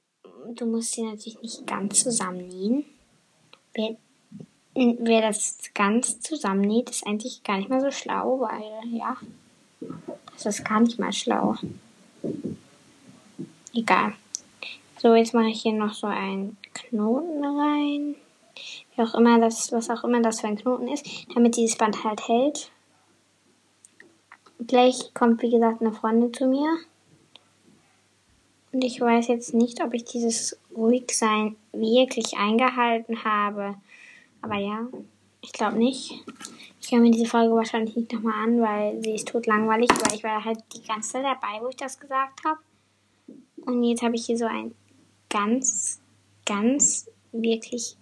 du 0.55 0.65
musst 0.65 0.93
sie 0.93 1.03
natürlich 1.03 1.39
nicht 1.41 1.67
ganz 1.67 2.01
zusammennähen. 2.01 2.85
Wer, 3.75 3.97
wer 4.73 5.21
das 5.21 5.59
ganz 5.75 6.21
zusammennäht, 6.21 6.89
ist 6.89 7.05
eigentlich 7.05 7.43
gar 7.43 7.57
nicht 7.57 7.69
mal 7.69 7.81
so 7.81 7.91
schlau, 7.91 8.39
weil, 8.39 8.97
ja, 8.97 9.15
das 10.33 10.47
ist 10.47 10.65
gar 10.65 10.79
nicht 10.79 10.97
mal 10.97 11.13
schlau. 11.13 11.55
Egal. 13.75 14.13
So, 14.97 15.13
jetzt 15.13 15.35
mache 15.35 15.49
ich 15.49 15.61
hier 15.61 15.73
noch 15.73 15.93
so 15.93 16.07
einen 16.07 16.57
Knoten 16.73 17.45
rein 17.45 18.15
wie 18.99 19.03
auch 19.03 19.15
immer 19.15 19.39
das, 19.39 19.71
was 19.71 19.89
auch 19.89 20.03
immer 20.03 20.21
das 20.21 20.41
für 20.41 20.47
ein 20.47 20.57
Knoten 20.57 20.87
ist, 20.87 21.05
damit 21.33 21.55
dieses 21.55 21.77
Band 21.77 22.03
halt 22.03 22.27
hält. 22.27 22.71
Gleich 24.67 25.13
kommt, 25.13 25.41
wie 25.41 25.49
gesagt, 25.49 25.81
eine 25.81 25.93
Freundin 25.93 26.33
zu 26.33 26.45
mir. 26.45 26.77
Und 28.71 28.83
ich 28.83 28.99
weiß 28.99 29.29
jetzt 29.29 29.53
nicht, 29.53 29.81
ob 29.81 29.93
ich 29.93 30.03
dieses 30.03 30.59
Ruhigsein 30.75 31.55
wirklich 31.71 32.37
eingehalten 32.37 33.23
habe. 33.23 33.75
Aber 34.41 34.57
ja, 34.57 34.87
ich 35.41 35.53
glaube 35.53 35.77
nicht. 35.77 36.23
Ich 36.81 36.91
höre 36.91 36.99
mir 36.99 37.11
diese 37.11 37.25
Folge 37.25 37.55
wahrscheinlich 37.55 37.95
nicht 37.95 38.11
nochmal 38.11 38.43
an, 38.43 38.61
weil 38.61 39.01
sie 39.01 39.15
ist 39.15 39.29
tot 39.29 39.47
langweilig, 39.47 39.89
weil 39.89 40.15
ich 40.15 40.23
war 40.23 40.43
halt 40.43 40.59
die 40.75 40.83
ganze 40.83 41.13
Zeit 41.13 41.23
dabei, 41.23 41.61
wo 41.61 41.69
ich 41.69 41.77
das 41.77 41.99
gesagt 41.99 42.41
habe. 42.45 42.59
Und 43.65 43.83
jetzt 43.83 44.03
habe 44.03 44.15
ich 44.15 44.25
hier 44.25 44.37
so 44.37 44.45
ein 44.45 44.75
ganz, 45.29 45.99
ganz 46.45 47.09
wirklich 47.31 47.95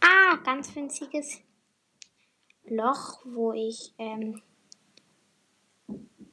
Ah, 0.00 0.36
ganz 0.44 0.74
winziges 0.74 1.40
Loch, 2.66 3.20
wo 3.24 3.52
ich 3.52 3.92
ähm, 3.98 4.42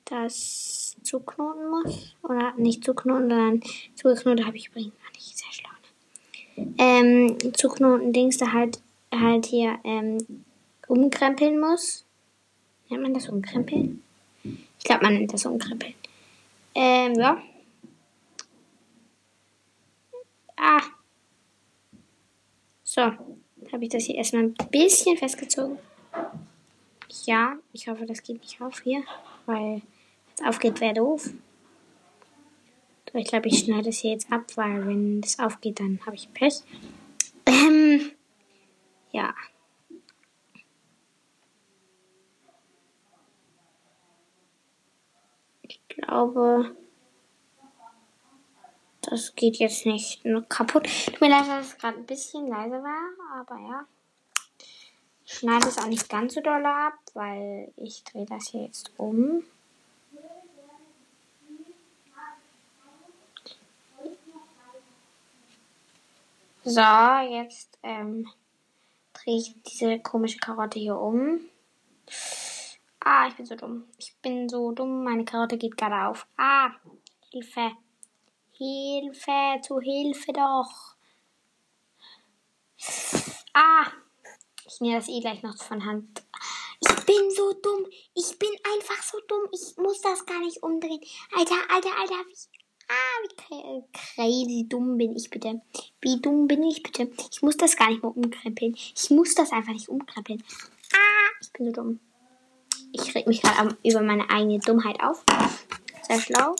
das 0.05 0.95
zuknoten 1.01 1.69
muss. 1.69 2.15
Oder 2.23 2.53
nicht 2.57 2.83
zuknoten, 2.83 3.29
sondern 3.29 3.61
zugeknotet 3.95 4.45
habe 4.45 4.57
ich 4.57 4.67
übrigens 4.67 4.93
gar 5.01 5.11
nicht. 5.11 5.37
Sehr 5.37 5.51
schlau. 5.51 5.69
Ne? 6.55 6.73
Ähm, 6.77 7.53
zuknoten 7.53 8.13
Dings 8.13 8.37
da 8.37 8.51
halt, 8.51 8.79
halt 9.13 9.45
hier 9.45 9.79
ähm, 9.83 10.43
umkrempeln 10.87 11.59
muss. 11.59 12.05
Nennt 12.89 13.01
man 13.01 13.13
das 13.13 13.29
umkrempeln? 13.29 14.03
Ich 14.43 14.83
glaube, 14.83 15.03
man 15.03 15.15
nennt 15.15 15.33
das 15.33 15.45
umkrempeln. 15.45 15.95
Ähm, 16.75 17.15
ja. 17.15 17.41
Ah. 20.57 20.81
So 22.83 23.11
habe 23.71 23.83
ich 23.83 23.89
das 23.89 24.03
hier 24.03 24.15
erstmal 24.15 24.43
ein 24.43 24.55
bisschen 24.71 25.17
festgezogen. 25.17 25.77
Ja, 27.25 27.57
ich 27.73 27.87
hoffe, 27.87 28.05
das 28.05 28.23
geht 28.23 28.41
nicht 28.41 28.61
auf 28.61 28.81
hier, 28.81 29.03
weil 29.45 29.81
wenn 29.81 29.81
es 30.35 30.45
aufgeht, 30.45 30.81
wäre 30.81 30.93
doof. 30.93 31.29
Ich 33.13 33.27
glaube, 33.27 33.47
ich 33.47 33.59
schneide 33.59 33.89
es 33.89 33.99
hier 33.99 34.11
jetzt 34.11 34.29
ab, 34.29 34.43
weil 34.55 34.85
wenn 34.85 35.21
das 35.21 35.39
aufgeht, 35.39 35.79
dann 35.79 35.99
habe 36.05 36.15
ich 36.15 36.33
Pech. 36.33 36.55
Ähm, 37.45 38.11
ja. 39.11 39.33
Ich 45.61 45.79
glaube, 45.87 46.75
das 49.09 49.35
geht 49.35 49.57
jetzt 49.57 49.85
nicht 49.85 50.23
kaputt. 50.49 50.87
Tut 51.05 51.21
mir 51.21 51.29
leid, 51.29 51.47
dass 51.47 51.67
es 51.67 51.77
gerade 51.77 51.97
ein 51.97 52.05
bisschen 52.05 52.47
leise 52.47 52.81
war, 52.81 53.39
aber 53.39 53.57
ja. 53.59 53.85
Ich 55.25 55.33
schneide 55.33 55.67
es 55.67 55.77
auch 55.77 55.87
nicht 55.87 56.07
ganz 56.07 56.35
so 56.35 56.41
doll 56.41 56.65
ab, 56.65 56.93
weil 57.13 57.73
ich 57.77 58.03
drehe 58.03 58.25
das 58.25 58.49
hier 58.49 58.63
jetzt 58.63 58.91
um. 58.97 59.43
So, 66.63 66.81
jetzt 66.81 67.77
ähm, 67.83 68.27
drehe 69.13 69.37
ich 69.37 69.55
diese 69.63 69.99
komische 69.99 70.39
Karotte 70.39 70.79
hier 70.79 70.97
um. 70.97 71.39
Ah, 72.99 73.27
ich 73.27 73.35
bin 73.35 73.45
so 73.45 73.55
dumm. 73.55 73.83
Ich 73.99 74.15
bin 74.21 74.49
so 74.49 74.71
dumm. 74.71 75.03
Meine 75.03 75.25
Karotte 75.25 75.57
geht 75.57 75.77
gerade 75.77 76.07
auf. 76.07 76.25
Ah, 76.37 76.71
Hilfe. 77.29 77.71
Hilfe, 78.57 79.61
zu 79.61 79.79
Hilfe 79.79 80.31
doch. 80.31 80.95
Ah, 83.53 83.87
ich 84.65 84.79
nehme 84.81 84.95
das 84.95 85.09
eh 85.09 85.19
gleich 85.19 85.43
noch 85.43 85.57
von 85.57 85.85
Hand. 85.85 86.23
Ich 86.79 87.05
bin 87.05 87.31
so 87.31 87.53
dumm. 87.53 87.85
Ich 88.13 88.37
bin 88.39 88.49
einfach 88.73 89.01
so 89.03 89.17
dumm. 89.27 89.47
Ich 89.51 89.77
muss 89.77 90.01
das 90.01 90.25
gar 90.25 90.39
nicht 90.39 90.61
umdrehen. 90.63 91.01
Alter, 91.35 91.55
Alter, 91.69 91.97
Alter. 91.99 92.25
Wie, 92.27 92.35
ah, 92.89 93.21
wie 93.23 93.83
crazy 93.91 94.65
dumm 94.69 94.97
bin 94.97 95.15
ich 95.15 95.29
bitte. 95.29 95.61
Wie 96.01 96.21
dumm 96.21 96.47
bin 96.47 96.63
ich 96.63 96.83
bitte. 96.83 97.11
Ich 97.31 97.41
muss 97.41 97.57
das 97.57 97.75
gar 97.75 97.89
nicht 97.89 98.03
mehr 98.03 98.15
umkrempeln. 98.15 98.75
Ich 98.75 99.09
muss 99.09 99.35
das 99.35 99.51
einfach 99.51 99.73
nicht 99.73 99.89
umkrempeln. 99.89 100.43
Ah, 100.93 101.31
ich 101.41 101.51
bin 101.51 101.65
so 101.67 101.71
dumm. 101.71 101.99
Ich 102.93 103.13
reg 103.15 103.27
mich 103.27 103.41
gerade 103.41 103.77
über 103.83 104.01
meine 104.01 104.29
eigene 104.29 104.59
Dummheit 104.59 105.01
auf. 105.01 105.23
Sehr 106.07 106.21
schlau. 106.21 106.55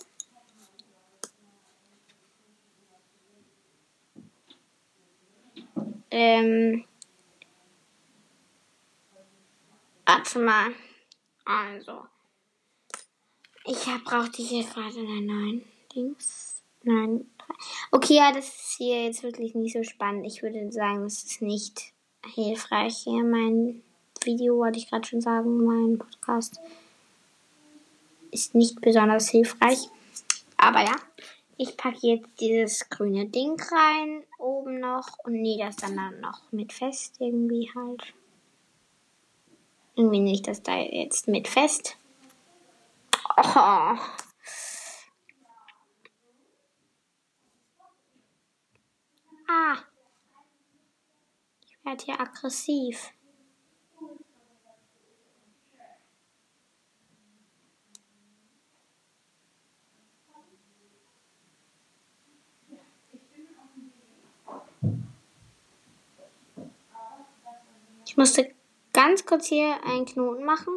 Ähm. 6.18 6.86
Warte 10.06 10.40
mal. 10.40 10.72
Also. 11.44 12.06
Ich 13.66 13.84
brauchte 14.06 14.42
hier 14.42 14.64
gerade 14.64 14.98
einen 14.98 15.26
neuen 15.26 15.66
Dings. 15.94 16.64
Nein. 16.84 17.30
Okay, 17.92 18.16
ja, 18.16 18.32
das 18.32 18.48
ist 18.48 18.76
hier 18.78 19.04
jetzt 19.04 19.24
wirklich 19.24 19.56
nicht 19.56 19.74
so 19.74 19.84
spannend. 19.84 20.26
Ich 20.26 20.42
würde 20.42 20.72
sagen, 20.72 21.04
das 21.04 21.24
ist 21.24 21.42
nicht 21.42 21.92
hilfreich 22.34 22.96
hier. 23.04 23.22
Mein 23.26 23.84
Video 24.24 24.56
wollte 24.56 24.80
ich 24.80 24.90
gerade 24.90 25.06
schon 25.06 25.20
sagen, 25.20 25.66
mein 25.66 25.98
Podcast 25.98 26.62
ist 28.32 28.56
nicht 28.56 28.80
besonders 28.80 29.28
hilfreich. 29.28 29.90
Aber 30.56 30.82
ja, 30.82 30.96
ich 31.58 31.78
packe 31.78 32.00
jetzt 32.02 32.40
dieses 32.40 32.90
grüne 32.90 33.28
Ding 33.28 33.60
rein, 33.72 34.24
oben 34.40 34.80
noch, 34.80 35.18
und 35.24 35.34
nähe 35.34 35.66
das 35.66 35.78
dann, 35.78 35.96
dann 35.96 36.20
noch 36.20 36.52
mit 36.52 36.74
fest, 36.74 37.16
irgendwie 37.20 37.72
halt. 37.74 38.14
Irgendwie 39.96 40.20
nicht 40.20 40.48
das 40.48 40.62
da 40.62 40.78
jetzt 40.78 41.28
mit 41.28 41.48
fest. 41.48 41.98
Oh. 43.38 43.98
Ah. 49.48 49.78
Ich 51.66 51.86
werde 51.86 52.04
hier 52.04 52.20
aggressiv. 52.20 53.14
Ich 68.16 68.18
musste 68.18 68.50
ganz 68.94 69.26
kurz 69.26 69.48
hier 69.48 69.76
einen 69.84 70.06
Knoten 70.06 70.46
machen, 70.46 70.74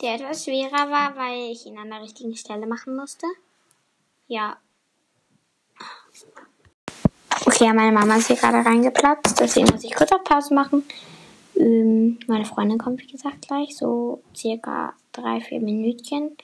der 0.00 0.14
etwas 0.14 0.44
schwerer 0.44 0.90
war, 0.90 1.14
weil 1.16 1.52
ich 1.52 1.66
ihn 1.66 1.76
an 1.76 1.90
der 1.90 2.00
richtigen 2.00 2.34
Stelle 2.34 2.66
machen 2.66 2.96
musste. 2.96 3.26
Ja. 4.26 4.56
Okay, 7.44 7.70
meine 7.74 7.92
Mama 7.92 8.16
ist 8.16 8.28
hier 8.28 8.36
gerade 8.36 8.64
reingeplatzt, 8.64 9.38
deswegen 9.38 9.68
muss 9.70 9.84
ich 9.84 9.94
kurz 9.94 10.12
auf 10.12 10.24
Pause 10.24 10.54
machen. 10.54 10.82
Ähm, 11.56 12.18
meine 12.26 12.46
Freundin 12.46 12.78
kommt, 12.78 13.02
wie 13.02 13.12
gesagt, 13.12 13.46
gleich, 13.46 13.76
so 13.76 14.22
circa 14.34 14.94
drei, 15.12 15.42
vier 15.42 15.60
Minütchen. 15.60 16.38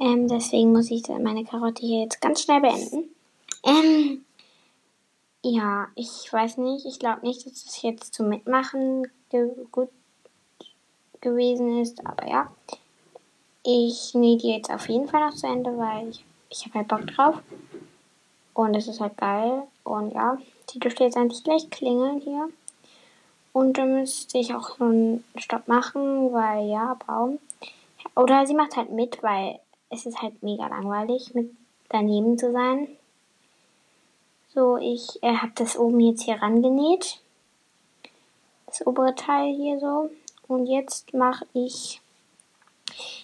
Ähm, 0.00 0.26
deswegen 0.26 0.72
muss 0.72 0.90
ich 0.90 1.06
meine 1.06 1.44
Karotte 1.44 1.86
hier 1.86 2.00
jetzt 2.00 2.20
ganz 2.20 2.42
schnell 2.42 2.62
beenden. 2.62 3.10
Ähm, 3.62 4.24
ja, 5.42 5.88
ich 5.94 6.30
weiß 6.30 6.58
nicht, 6.58 6.86
ich 6.86 6.98
glaube 6.98 7.26
nicht, 7.26 7.46
dass 7.46 7.64
es 7.64 7.82
jetzt 7.82 8.14
zum 8.14 8.28
Mitmachen 8.28 9.06
ge 9.30 9.50
gut 9.72 9.88
gewesen 11.20 11.80
ist, 11.80 12.04
aber 12.06 12.28
ja. 12.28 12.50
Ich 13.62 14.14
nähe 14.14 14.38
die 14.38 14.52
jetzt 14.52 14.70
auf 14.70 14.88
jeden 14.88 15.08
Fall 15.08 15.26
noch 15.26 15.34
zu 15.34 15.46
Ende, 15.46 15.76
weil 15.76 16.08
ich, 16.08 16.24
ich 16.48 16.64
habe 16.64 16.78
halt 16.78 16.88
Bock 16.88 17.06
drauf. 17.06 17.42
Und 18.54 18.74
es 18.74 18.88
ist 18.88 19.00
halt 19.00 19.16
geil. 19.16 19.64
Und 19.84 20.12
ja, 20.12 20.38
die 20.72 20.78
dürfte 20.78 21.04
jetzt 21.04 21.16
eigentlich 21.16 21.44
gleich 21.44 21.68
klingeln 21.70 22.20
hier. 22.20 22.48
Und 23.52 23.78
dann 23.78 23.94
müsste 23.94 24.38
ich 24.38 24.54
auch 24.54 24.76
schon 24.76 25.24
Stopp 25.36 25.68
machen, 25.68 26.32
weil 26.32 26.68
ja, 26.68 26.96
Baum. 27.06 27.38
Oder 28.16 28.46
sie 28.46 28.54
macht 28.54 28.76
halt 28.76 28.90
mit, 28.90 29.22
weil 29.22 29.58
es 29.90 30.06
ist 30.06 30.22
halt 30.22 30.42
mega 30.42 30.68
langweilig, 30.68 31.34
mit 31.34 31.50
daneben 31.88 32.38
zu 32.38 32.52
sein. 32.52 32.88
So, 34.52 34.78
ich 34.78 35.22
äh, 35.22 35.36
habe 35.36 35.52
das 35.54 35.78
oben 35.78 36.00
jetzt 36.00 36.22
hier 36.22 36.42
rangenäht. 36.42 37.20
Das 38.66 38.84
obere 38.84 39.14
Teil 39.14 39.54
hier 39.54 39.78
so. 39.78 40.10
Und 40.48 40.66
jetzt 40.66 41.14
mache 41.14 41.46
ich 41.52 42.00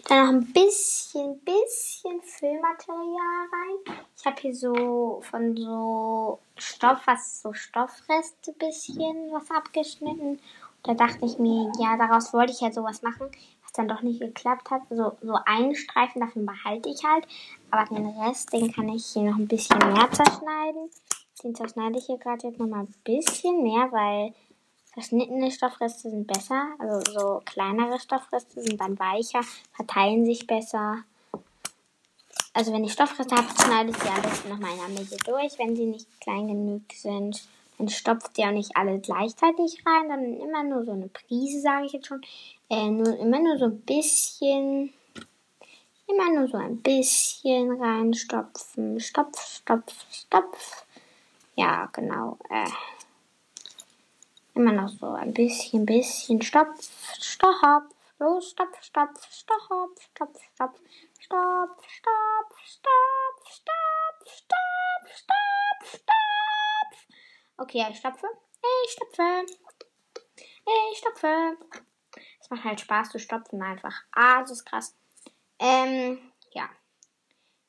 dann 0.08 0.24
noch 0.24 0.32
ein 0.34 0.52
bisschen, 0.52 1.40
bisschen 1.40 2.22
Füllmaterial 2.22 3.48
rein. 3.52 3.96
Ich 4.16 4.24
habe 4.24 4.40
hier 4.40 4.54
so 4.54 5.20
von 5.28 5.56
so 5.56 6.38
Stoff, 6.56 7.00
was 7.06 7.42
so 7.42 7.52
Stoffreste 7.52 8.52
bisschen 8.52 9.32
was 9.32 9.50
abgeschnitten. 9.50 10.38
Und 10.38 10.40
da 10.84 10.94
dachte 10.94 11.26
ich 11.26 11.40
mir, 11.40 11.72
ja, 11.80 11.96
daraus 11.96 12.32
wollte 12.32 12.52
ich 12.52 12.60
ja 12.60 12.70
sowas 12.70 13.02
machen, 13.02 13.26
was 13.64 13.72
dann 13.72 13.88
doch 13.88 14.02
nicht 14.02 14.20
geklappt 14.20 14.70
hat. 14.70 14.82
So, 14.90 15.16
so 15.20 15.36
einen 15.44 15.74
Streifen 15.74 16.20
davon 16.20 16.46
behalte 16.46 16.88
ich 16.88 17.02
halt. 17.02 17.26
Aber 17.72 17.84
den 17.92 18.06
Rest, 18.06 18.52
den 18.52 18.72
kann 18.72 18.88
ich 18.90 19.06
hier 19.06 19.22
noch 19.22 19.38
ein 19.38 19.48
bisschen 19.48 19.78
mehr 19.78 20.08
zerschneiden. 20.12 20.88
Den 21.46 21.54
zerschneide 21.54 21.96
ich 21.98 22.06
hier 22.06 22.18
gerade 22.18 22.48
jetzt 22.48 22.58
noch 22.58 22.66
mal 22.66 22.80
ein 22.80 22.94
bisschen 23.04 23.62
mehr, 23.62 23.92
weil 23.92 24.34
Verschnittene 24.92 25.52
Stoffreste 25.52 26.10
sind 26.10 26.26
besser, 26.26 26.70
also 26.78 27.12
so 27.12 27.42
kleinere 27.44 28.00
Stoffreste 28.00 28.62
sind 28.62 28.80
dann 28.80 28.98
weicher, 28.98 29.42
verteilen 29.72 30.24
sich 30.24 30.44
besser. 30.46 31.04
Also 32.52 32.72
wenn 32.72 32.82
ich 32.82 32.94
Stoffreste 32.94 33.36
habe, 33.36 33.46
schneide 33.62 33.90
ich 33.90 33.96
sie 33.98 34.08
am 34.08 34.22
besten 34.22 34.48
nochmal 34.48 34.72
in 34.72 34.78
der 34.78 34.88
Mitte 34.88 35.16
durch. 35.18 35.56
Wenn 35.58 35.76
sie 35.76 35.84
nicht 35.84 36.20
klein 36.20 36.48
genug 36.48 36.82
sind, 36.92 37.46
dann 37.78 37.88
stopft 37.90 38.36
ihr 38.38 38.46
auch 38.46 38.52
nicht 38.52 38.76
alle 38.76 38.98
gleichzeitig 38.98 39.84
rein, 39.86 40.08
dann 40.08 40.40
immer 40.40 40.64
nur 40.64 40.84
so 40.84 40.92
eine 40.92 41.08
Prise, 41.08 41.60
sage 41.60 41.86
ich 41.86 41.92
jetzt 41.92 42.08
schon. 42.08 42.22
Äh, 42.68 42.88
nur, 42.88 43.16
immer 43.20 43.38
nur 43.38 43.58
so 43.58 43.66
ein 43.66 43.80
bisschen, 43.82 44.92
immer 46.08 46.32
nur 46.32 46.48
so 46.48 46.56
ein 46.56 46.78
bisschen 46.78 47.70
reinstopfen. 47.80 48.98
Stopf, 48.98 49.58
stopf, 49.58 49.94
stopf. 50.10 50.85
Ja, 51.56 51.86
genau. 51.92 52.38
Äh. 52.50 52.68
Immer 54.54 54.72
noch 54.72 54.88
so 54.88 55.10
ein 55.12 55.32
bisschen, 55.32 55.86
bisschen. 55.86 56.40
Stopp, 56.42 56.68
stopp. 57.20 57.84
Los, 58.18 58.50
stopp, 58.50 58.76
stopp, 58.80 59.10
stopp, 59.30 60.00
stopp, 60.00 60.38
stopp. 60.54 60.78
Stopp, 61.18 61.82
stopp, 61.88 62.54
stopp, 62.64 63.38
stopp, 63.44 64.28
stopp, 64.28 65.08
stopp, 65.08 65.88
stopp. 65.88 67.16
Okay, 67.56 67.86
ich 67.90 67.98
stopfe. 67.98 68.26
Ich 68.84 68.92
stopfe. 68.92 69.46
Ich 70.92 70.98
stopfe. 70.98 71.56
Es 72.40 72.50
macht 72.50 72.64
halt 72.64 72.80
Spaß 72.80 73.10
zu 73.10 73.18
stopfen 73.18 73.62
einfach. 73.62 74.04
Ah, 74.12 74.40
das 74.40 74.50
ist 74.52 74.64
krass. 74.66 74.94
Ähm, 75.58 76.18
ja. 76.52 76.68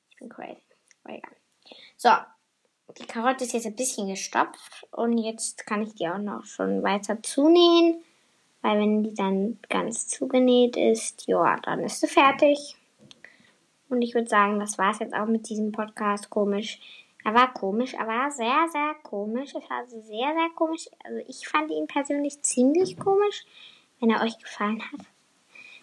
Ich 0.10 0.18
bin 0.18 0.30
crazy. 0.30 0.62
Egal. 1.06 1.36
So, 1.96 2.10
die 2.98 3.06
Karotte 3.06 3.44
ist 3.44 3.54
jetzt 3.54 3.68
ein 3.68 3.76
bisschen 3.76 4.08
gestopft 4.08 4.88
und 4.92 5.18
jetzt 5.18 5.66
kann 5.66 5.84
ich 5.84 5.96
die 5.96 6.08
auch 6.08 6.18
noch 6.18 6.46
schon 6.46 6.84
weiter 6.84 7.22
zunähen. 7.22 8.04
Weil 8.62 8.80
wenn 8.80 9.04
die 9.04 9.14
dann 9.14 9.60
ganz 9.70 10.08
zugenäht 10.08 10.76
ist, 10.78 11.28
ja, 11.28 11.58
dann 11.62 11.82
ist 11.82 12.02
sie 12.02 12.08
fertig. 12.08 12.76
Und 13.90 14.02
ich 14.02 14.14
würde 14.14 14.28
sagen, 14.28 14.60
das 14.60 14.78
war 14.78 14.92
es 14.92 15.00
jetzt 15.00 15.14
auch 15.14 15.28
mit 15.28 15.48
diesem 15.48 15.72
Podcast. 15.72 16.30
Komisch. 16.30 16.80
Er 17.24 17.34
war 17.34 17.54
komisch, 17.54 17.94
er 17.94 18.08
war 18.08 18.32
sehr, 18.32 18.68
sehr 18.72 18.96
komisch. 19.04 19.54
Es 19.56 19.70
war 19.70 19.86
sehr, 19.86 20.00
sehr 20.34 20.50
komisch. 20.56 20.90
Also 21.04 21.20
ich 21.28 21.48
fand 21.48 21.72
ihn 21.72 21.88
persönlich 21.88 22.42
ziemlich 22.42 22.98
komisch. 22.98 23.46
Wenn 24.00 24.10
er 24.10 24.24
euch 24.24 24.38
gefallen 24.40 24.82
hat, 24.82 25.06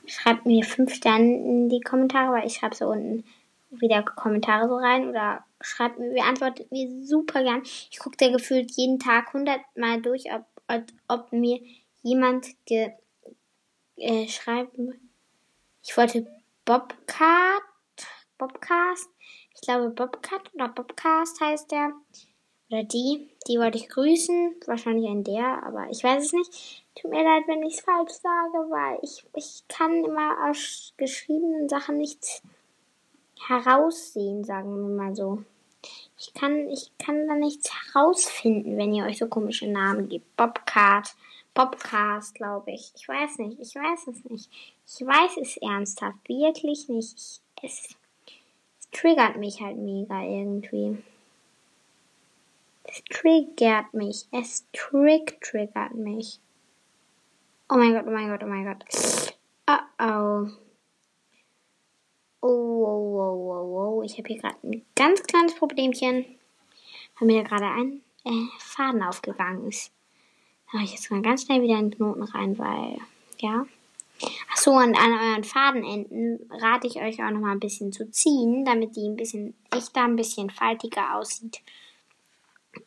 schreibt 0.07 0.46
mir 0.46 0.64
fünf 0.64 0.94
Sterne 0.94 1.24
in 1.24 1.68
die 1.68 1.81
Kommentare, 1.81 2.33
weil 2.33 2.46
ich 2.46 2.55
schreibe 2.55 2.74
so 2.74 2.87
unten 2.87 3.24
wieder 3.70 4.03
Kommentare 4.03 4.68
so 4.68 4.77
rein 4.77 5.09
oder 5.09 5.44
schreibt 5.64 5.98
mir, 5.98 6.12
beantwortet 6.12 6.70
mir 6.70 6.88
super 7.05 7.42
gern. 7.42 7.62
Ich 7.90 7.98
gucke 7.98 8.16
da 8.18 8.31
gefühlt 8.31 8.70
jeden 8.72 8.98
Tag 8.98 9.33
hundertmal 9.33 10.00
durch, 10.00 10.24
ob, 10.33 10.44
ob, 10.68 10.85
ob, 11.09 11.33
mir 11.33 11.61
jemand 12.03 12.46
ge, 12.66 12.92
äh, 13.96 14.29
schreiben. 14.29 15.11
Ich 15.83 15.96
wollte 15.96 16.27
Bobcat, 16.64 17.62
Bobcast, 18.38 19.09
ich 19.55 19.61
glaube 19.62 19.90
Bobcat 19.90 20.53
oder 20.55 20.68
Bobcast 20.68 21.40
heißt 21.40 21.70
der. 21.70 21.92
Oder 22.70 22.85
die, 22.85 23.29
die 23.46 23.59
wollte 23.59 23.79
ich 23.79 23.88
grüßen. 23.88 24.57
Wahrscheinlich 24.66 25.09
ein 25.09 25.22
der, 25.22 25.62
aber 25.64 25.88
ich 25.90 26.03
weiß 26.03 26.24
es 26.24 26.33
nicht. 26.33 26.85
Tut 26.94 27.11
mir 27.11 27.22
leid, 27.22 27.44
wenn 27.46 27.62
ich 27.62 27.74
es 27.74 27.81
falsch 27.81 28.12
sage, 28.12 28.70
weil 28.70 28.98
ich, 29.03 29.24
ich 29.35 29.62
kann 29.68 30.05
immer 30.05 30.48
aus 30.48 30.92
geschriebenen 30.96 31.68
Sachen 31.68 31.98
nichts 31.98 32.42
heraussehen, 33.46 34.44
sagen 34.44 34.74
wir 34.74 34.96
mal 34.96 35.14
so. 35.14 35.44
Ich 36.26 36.32
kann, 36.32 36.70
ich 36.70 36.90
kann 36.96 37.28
da 37.28 37.34
nichts 37.34 37.70
herausfinden, 37.70 38.78
wenn 38.78 38.94
ihr 38.94 39.04
euch 39.04 39.18
so 39.18 39.26
komische 39.26 39.70
Namen 39.70 40.08
gebt. 40.08 40.37
Bobcat, 40.37 41.14
Bobcast, 41.52 42.34
glaube 42.34 42.72
ich. 42.72 42.92
Ich 42.96 43.06
weiß 43.06 43.38
nicht, 43.40 43.60
ich 43.60 43.74
weiß 43.74 44.06
es 44.06 44.24
nicht. 44.24 44.50
Ich 44.87 45.06
weiß 45.06 45.37
es 45.37 45.58
ernsthaft, 45.58 46.26
wirklich 46.26 46.88
nicht. 46.88 47.14
Ich, 47.14 47.40
es, 47.62 47.96
es 48.80 48.90
triggert 48.90 49.37
mich 49.37 49.60
halt 49.60 49.76
mega 49.76 50.22
irgendwie. 50.22 50.96
Es 52.84 53.04
triggert 53.10 53.92
mich. 53.92 54.26
Es 54.32 54.64
trick 54.72 55.38
triggert 55.42 55.94
mich. 55.94 56.40
Oh 57.68 57.76
mein 57.76 57.92
Gott, 57.92 58.04
oh 58.06 58.10
mein 58.10 58.30
Gott, 58.30 58.42
oh 58.42 58.46
mein 58.46 58.64
Gott. 58.64 58.84
Oh 59.68 60.02
oh. 60.02 60.48
Oh, 62.40 62.46
oh, 62.46 63.18
oh, 63.20 63.50
oh, 63.52 63.78
oh. 63.78 63.83
Ich 64.04 64.18
habe 64.18 64.28
hier 64.28 64.40
gerade 64.40 64.56
ein 64.62 64.84
ganz 64.94 65.22
kleines 65.22 65.54
Problemchen, 65.54 66.24
weil 67.18 67.26
mir 67.26 67.42
gerade 67.42 67.66
ein 67.66 68.02
äh, 68.24 68.48
Faden 68.58 69.02
aufgegangen 69.02 69.68
ist. 69.68 69.92
Da 70.66 70.78
mache 70.78 70.84
ich 70.84 70.92
jetzt 70.92 71.10
mal 71.10 71.22
ganz 71.22 71.44
schnell 71.44 71.62
wieder 71.62 71.78
einen 71.78 71.90
Knoten 71.90 72.22
rein, 72.22 72.58
weil, 72.58 72.98
ja. 73.38 73.66
Achso, 74.52 74.72
und 74.72 74.96
an 74.96 75.12
euren 75.12 75.44
Fadenenden 75.44 76.38
rate 76.50 76.86
ich 76.86 77.00
euch 77.00 77.22
auch 77.22 77.30
noch 77.30 77.40
mal 77.40 77.52
ein 77.52 77.60
bisschen 77.60 77.92
zu 77.92 78.10
ziehen, 78.10 78.64
damit 78.64 78.94
die 78.94 79.08
ein 79.08 79.16
bisschen 79.16 79.54
echter, 79.74 80.04
ein 80.04 80.16
bisschen 80.16 80.50
faltiger 80.50 81.16
aussieht. 81.16 81.60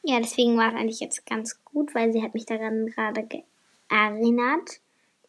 Ja, 0.03 0.19
deswegen 0.19 0.58
war 0.58 0.69
es 0.69 0.75
eigentlich 0.75 0.99
jetzt 0.99 1.25
ganz 1.25 1.63
gut, 1.65 1.93
weil 1.95 2.13
sie 2.13 2.21
hat 2.23 2.34
mich 2.34 2.45
daran 2.45 2.88
gerade 2.88 3.27
erinnert 3.89 4.80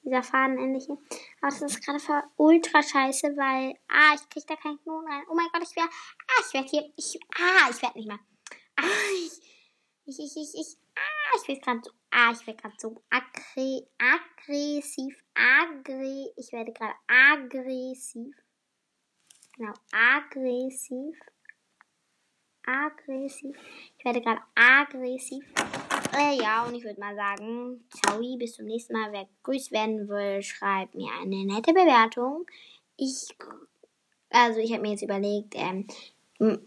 dieser 0.08 0.22
fadenähnliche. 0.22 0.92
Aber 1.40 1.50
das 1.50 1.62
ist 1.62 1.84
gerade 1.84 2.00
für 2.00 2.22
ultra 2.36 2.82
scheiße, 2.82 3.28
weil, 3.36 3.74
ah, 3.88 4.14
ich 4.14 4.28
krieg 4.28 4.46
da 4.46 4.56
keinen 4.56 4.80
Knoten 4.82 5.06
rein. 5.06 5.24
Oh 5.30 5.34
mein 5.34 5.48
Gott, 5.52 5.62
ich 5.62 5.76
werde, 5.76 5.90
ah, 5.90 6.42
ich 6.46 6.54
werde 6.54 6.68
hier, 6.68 6.92
ich, 6.96 7.20
ah, 7.36 7.70
ich 7.70 7.82
werde 7.82 7.98
nicht 7.98 8.08
mehr. 8.08 8.20
Ah, 8.76 8.84
ich, 9.14 9.40
ich, 10.06 10.18
ich, 10.18 10.36
ich, 10.36 10.54
ich 10.54 10.76
ah, 10.96 11.36
ich 11.36 11.48
werde 11.48 11.60
gerade 11.60 11.80
so, 11.84 11.90
ah, 12.10 12.32
ich 12.32 12.46
werde 12.46 12.60
gerade 12.60 12.74
so 12.78 13.02
aggre, 13.10 13.86
aggressiv, 13.98 15.24
aggre, 15.34 16.32
ich 16.36 16.52
werde 16.52 16.72
gerade 16.72 16.94
aggressiv. 17.06 18.34
Genau, 19.56 19.74
aggressiv. 19.90 21.18
Aggressiv. 22.64 23.56
Ich 23.98 24.04
werde 24.04 24.20
gerade 24.20 24.42
aggressiv. 24.54 25.44
Äh, 26.16 26.40
ja, 26.40 26.64
und 26.64 26.74
ich 26.74 26.84
würde 26.84 27.00
mal 27.00 27.14
sagen, 27.14 27.84
ciao, 27.90 28.20
bis 28.36 28.54
zum 28.54 28.66
nächsten 28.66 28.92
Mal. 28.94 29.12
Wer 29.12 29.28
grüßt 29.42 29.72
werden 29.72 30.08
will, 30.08 30.42
schreibt 30.42 30.94
mir 30.94 31.10
eine 31.20 31.44
nette 31.44 31.72
Bewertung. 31.72 32.46
Ich, 32.96 33.28
also 34.30 34.60
ich 34.60 34.72
habe 34.72 34.82
mir 34.82 34.92
jetzt 34.92 35.02
überlegt, 35.02 35.54
ähm, 35.56 35.86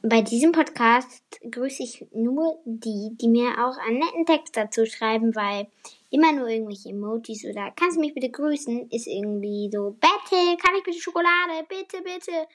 bei 0.01 0.21
diesem 0.21 0.51
Podcast 0.51 1.23
grüße 1.49 1.83
ich 1.83 2.05
nur 2.11 2.59
die, 2.65 3.15
die 3.15 3.29
mir 3.29 3.51
auch 3.65 3.77
einen 3.77 3.99
netten 3.99 4.25
Text 4.25 4.57
dazu 4.57 4.85
schreiben, 4.85 5.33
weil 5.33 5.67
immer 6.09 6.33
nur 6.33 6.49
irgendwelche 6.49 6.89
Emojis 6.89 7.45
oder 7.45 7.71
kannst 7.75 7.95
du 7.95 8.01
mich 8.01 8.13
bitte 8.13 8.29
grüßen, 8.29 8.89
ist 8.89 9.07
irgendwie 9.07 9.69
so, 9.71 9.91
bitte, 9.91 10.57
kann 10.57 10.75
ich 10.77 10.83
bitte 10.83 10.99
Schokolade, 10.99 11.65
bitte, 11.69 12.03
bitte. 12.03 12.47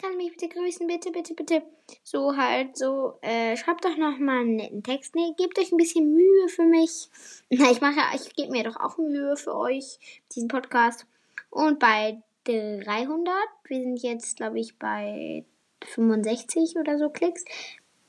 Kann 0.00 0.16
mich 0.18 0.30
bitte 0.30 0.48
grüßen, 0.48 0.86
bitte, 0.86 1.10
bitte, 1.10 1.34
bitte. 1.34 1.62
So 2.02 2.36
halt, 2.36 2.76
so, 2.76 3.18
äh, 3.22 3.56
schreibt 3.56 3.84
doch 3.84 3.96
noch 3.96 4.18
mal 4.18 4.40
einen 4.40 4.56
netten 4.56 4.82
Text. 4.82 5.14
Nee, 5.14 5.32
gebt 5.38 5.58
euch 5.58 5.72
ein 5.72 5.78
bisschen 5.78 6.12
Mühe 6.12 6.48
für 6.48 6.64
mich. 6.64 7.08
Na, 7.50 7.70
ich 7.70 7.80
mache, 7.80 8.00
ich 8.14 8.34
gebe 8.36 8.52
mir 8.52 8.64
doch 8.64 8.76
auch 8.76 8.98
Mühe 8.98 9.36
für 9.36 9.56
euch, 9.56 9.98
diesen 10.34 10.48
Podcast. 10.48 11.06
Und 11.48 11.78
bei 11.78 12.22
300, 12.44 13.34
wir 13.64 13.80
sind 13.80 14.02
jetzt, 14.02 14.36
glaube 14.36 14.60
ich, 14.60 14.78
bei 14.78 15.44
65 15.84 16.76
oder 16.76 16.98
so 16.98 17.08
Klicks, 17.08 17.44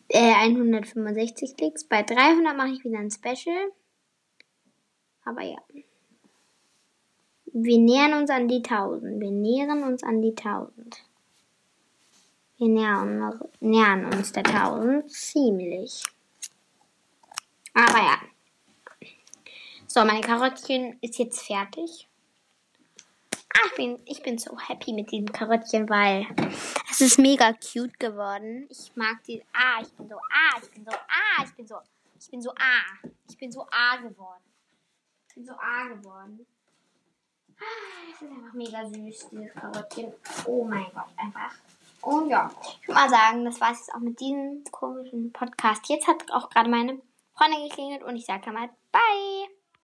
äh, 0.09 0.33
165 0.33 1.55
Klicks. 1.55 1.85
Bei 1.85 2.03
300 2.03 2.55
mache 2.55 2.69
ich 2.69 2.83
wieder 2.83 2.99
ein 2.99 3.11
Special. 3.11 3.71
Aber 5.23 5.41
ja. 5.41 5.57
Wir 7.45 7.79
nähern 7.79 8.13
uns 8.13 8.29
an 8.29 8.47
die 8.47 8.61
1000. 8.61 9.19
Wir 9.19 9.31
nähern 9.31 9.83
uns 9.83 10.03
an 10.03 10.21
die 10.21 10.35
1000. 10.35 11.03
Wir 12.57 12.69
nähern, 12.69 13.39
nähern 13.59 14.05
uns 14.05 14.31
der 14.31 14.43
1000 14.45 15.11
ziemlich. 15.11 16.03
Aber 17.73 17.99
ja. 17.99 18.19
So, 19.85 20.03
mein 20.03 20.21
Karottchen 20.21 20.97
ist 21.01 21.19
jetzt 21.19 21.45
fertig. 21.45 22.07
Ah, 23.53 23.67
ich 23.67 23.75
bin, 23.75 23.99
ich 24.05 24.23
bin 24.23 24.39
so 24.39 24.57
happy 24.59 24.93
mit 24.93 25.11
diesem 25.11 25.31
Karottchen, 25.31 25.87
weil 25.87 26.25
es 26.89 27.01
ist 27.01 27.19
mega 27.19 27.53
cute 27.53 27.99
geworden. 27.99 28.67
Ich 28.69 28.95
mag 28.95 29.23
die. 29.25 29.43
Ah, 29.53 29.81
ich 29.81 29.91
bin 29.93 30.09
so. 30.09 30.15
Ah, 30.15 30.59
ich 30.61 30.71
bin 30.71 30.83
so. 30.83 30.91
Ah, 30.91 31.43
ich 31.43 31.53
bin 31.53 31.67
so. 31.67 31.75
Ich 32.19 32.31
bin 32.31 32.41
so 32.41 32.49
A. 32.51 33.07
Ich 33.29 33.37
bin 33.37 33.51
so 33.51 33.67
A 33.69 33.97
geworden. 33.97 34.43
Ich 35.29 35.35
bin 35.35 35.45
so 35.45 35.53
A 35.53 35.87
geworden. 35.89 36.45
Ah, 37.59 38.11
es 38.11 38.21
ist 38.21 38.31
einfach 38.31 38.53
mega 38.53 38.83
süß, 38.85 39.29
dieses 39.29 39.53
Karottchen. 39.53 40.13
Oh 40.45 40.63
mein 40.63 40.85
Gott, 40.93 41.09
einfach. 41.15 41.53
Und 42.01 42.29
ja, 42.29 42.49
ich 42.81 42.87
würde 42.87 42.99
mal 42.99 43.09
sagen, 43.09 43.45
das 43.45 43.59
war 43.59 43.71
es 43.71 43.79
jetzt 43.79 43.93
auch 43.93 43.99
mit 43.99 44.19
diesem 44.19 44.63
komischen 44.71 45.31
Podcast. 45.33 45.89
Jetzt 45.89 46.07
hat 46.07 46.31
auch 46.31 46.49
gerade 46.49 46.69
meine 46.69 47.01
Freundin 47.35 47.67
geklingelt 47.67 48.03
und 48.03 48.15
ich 48.15 48.25
sage 48.25 48.51
mal 48.51 48.69
Bye. 48.91 49.56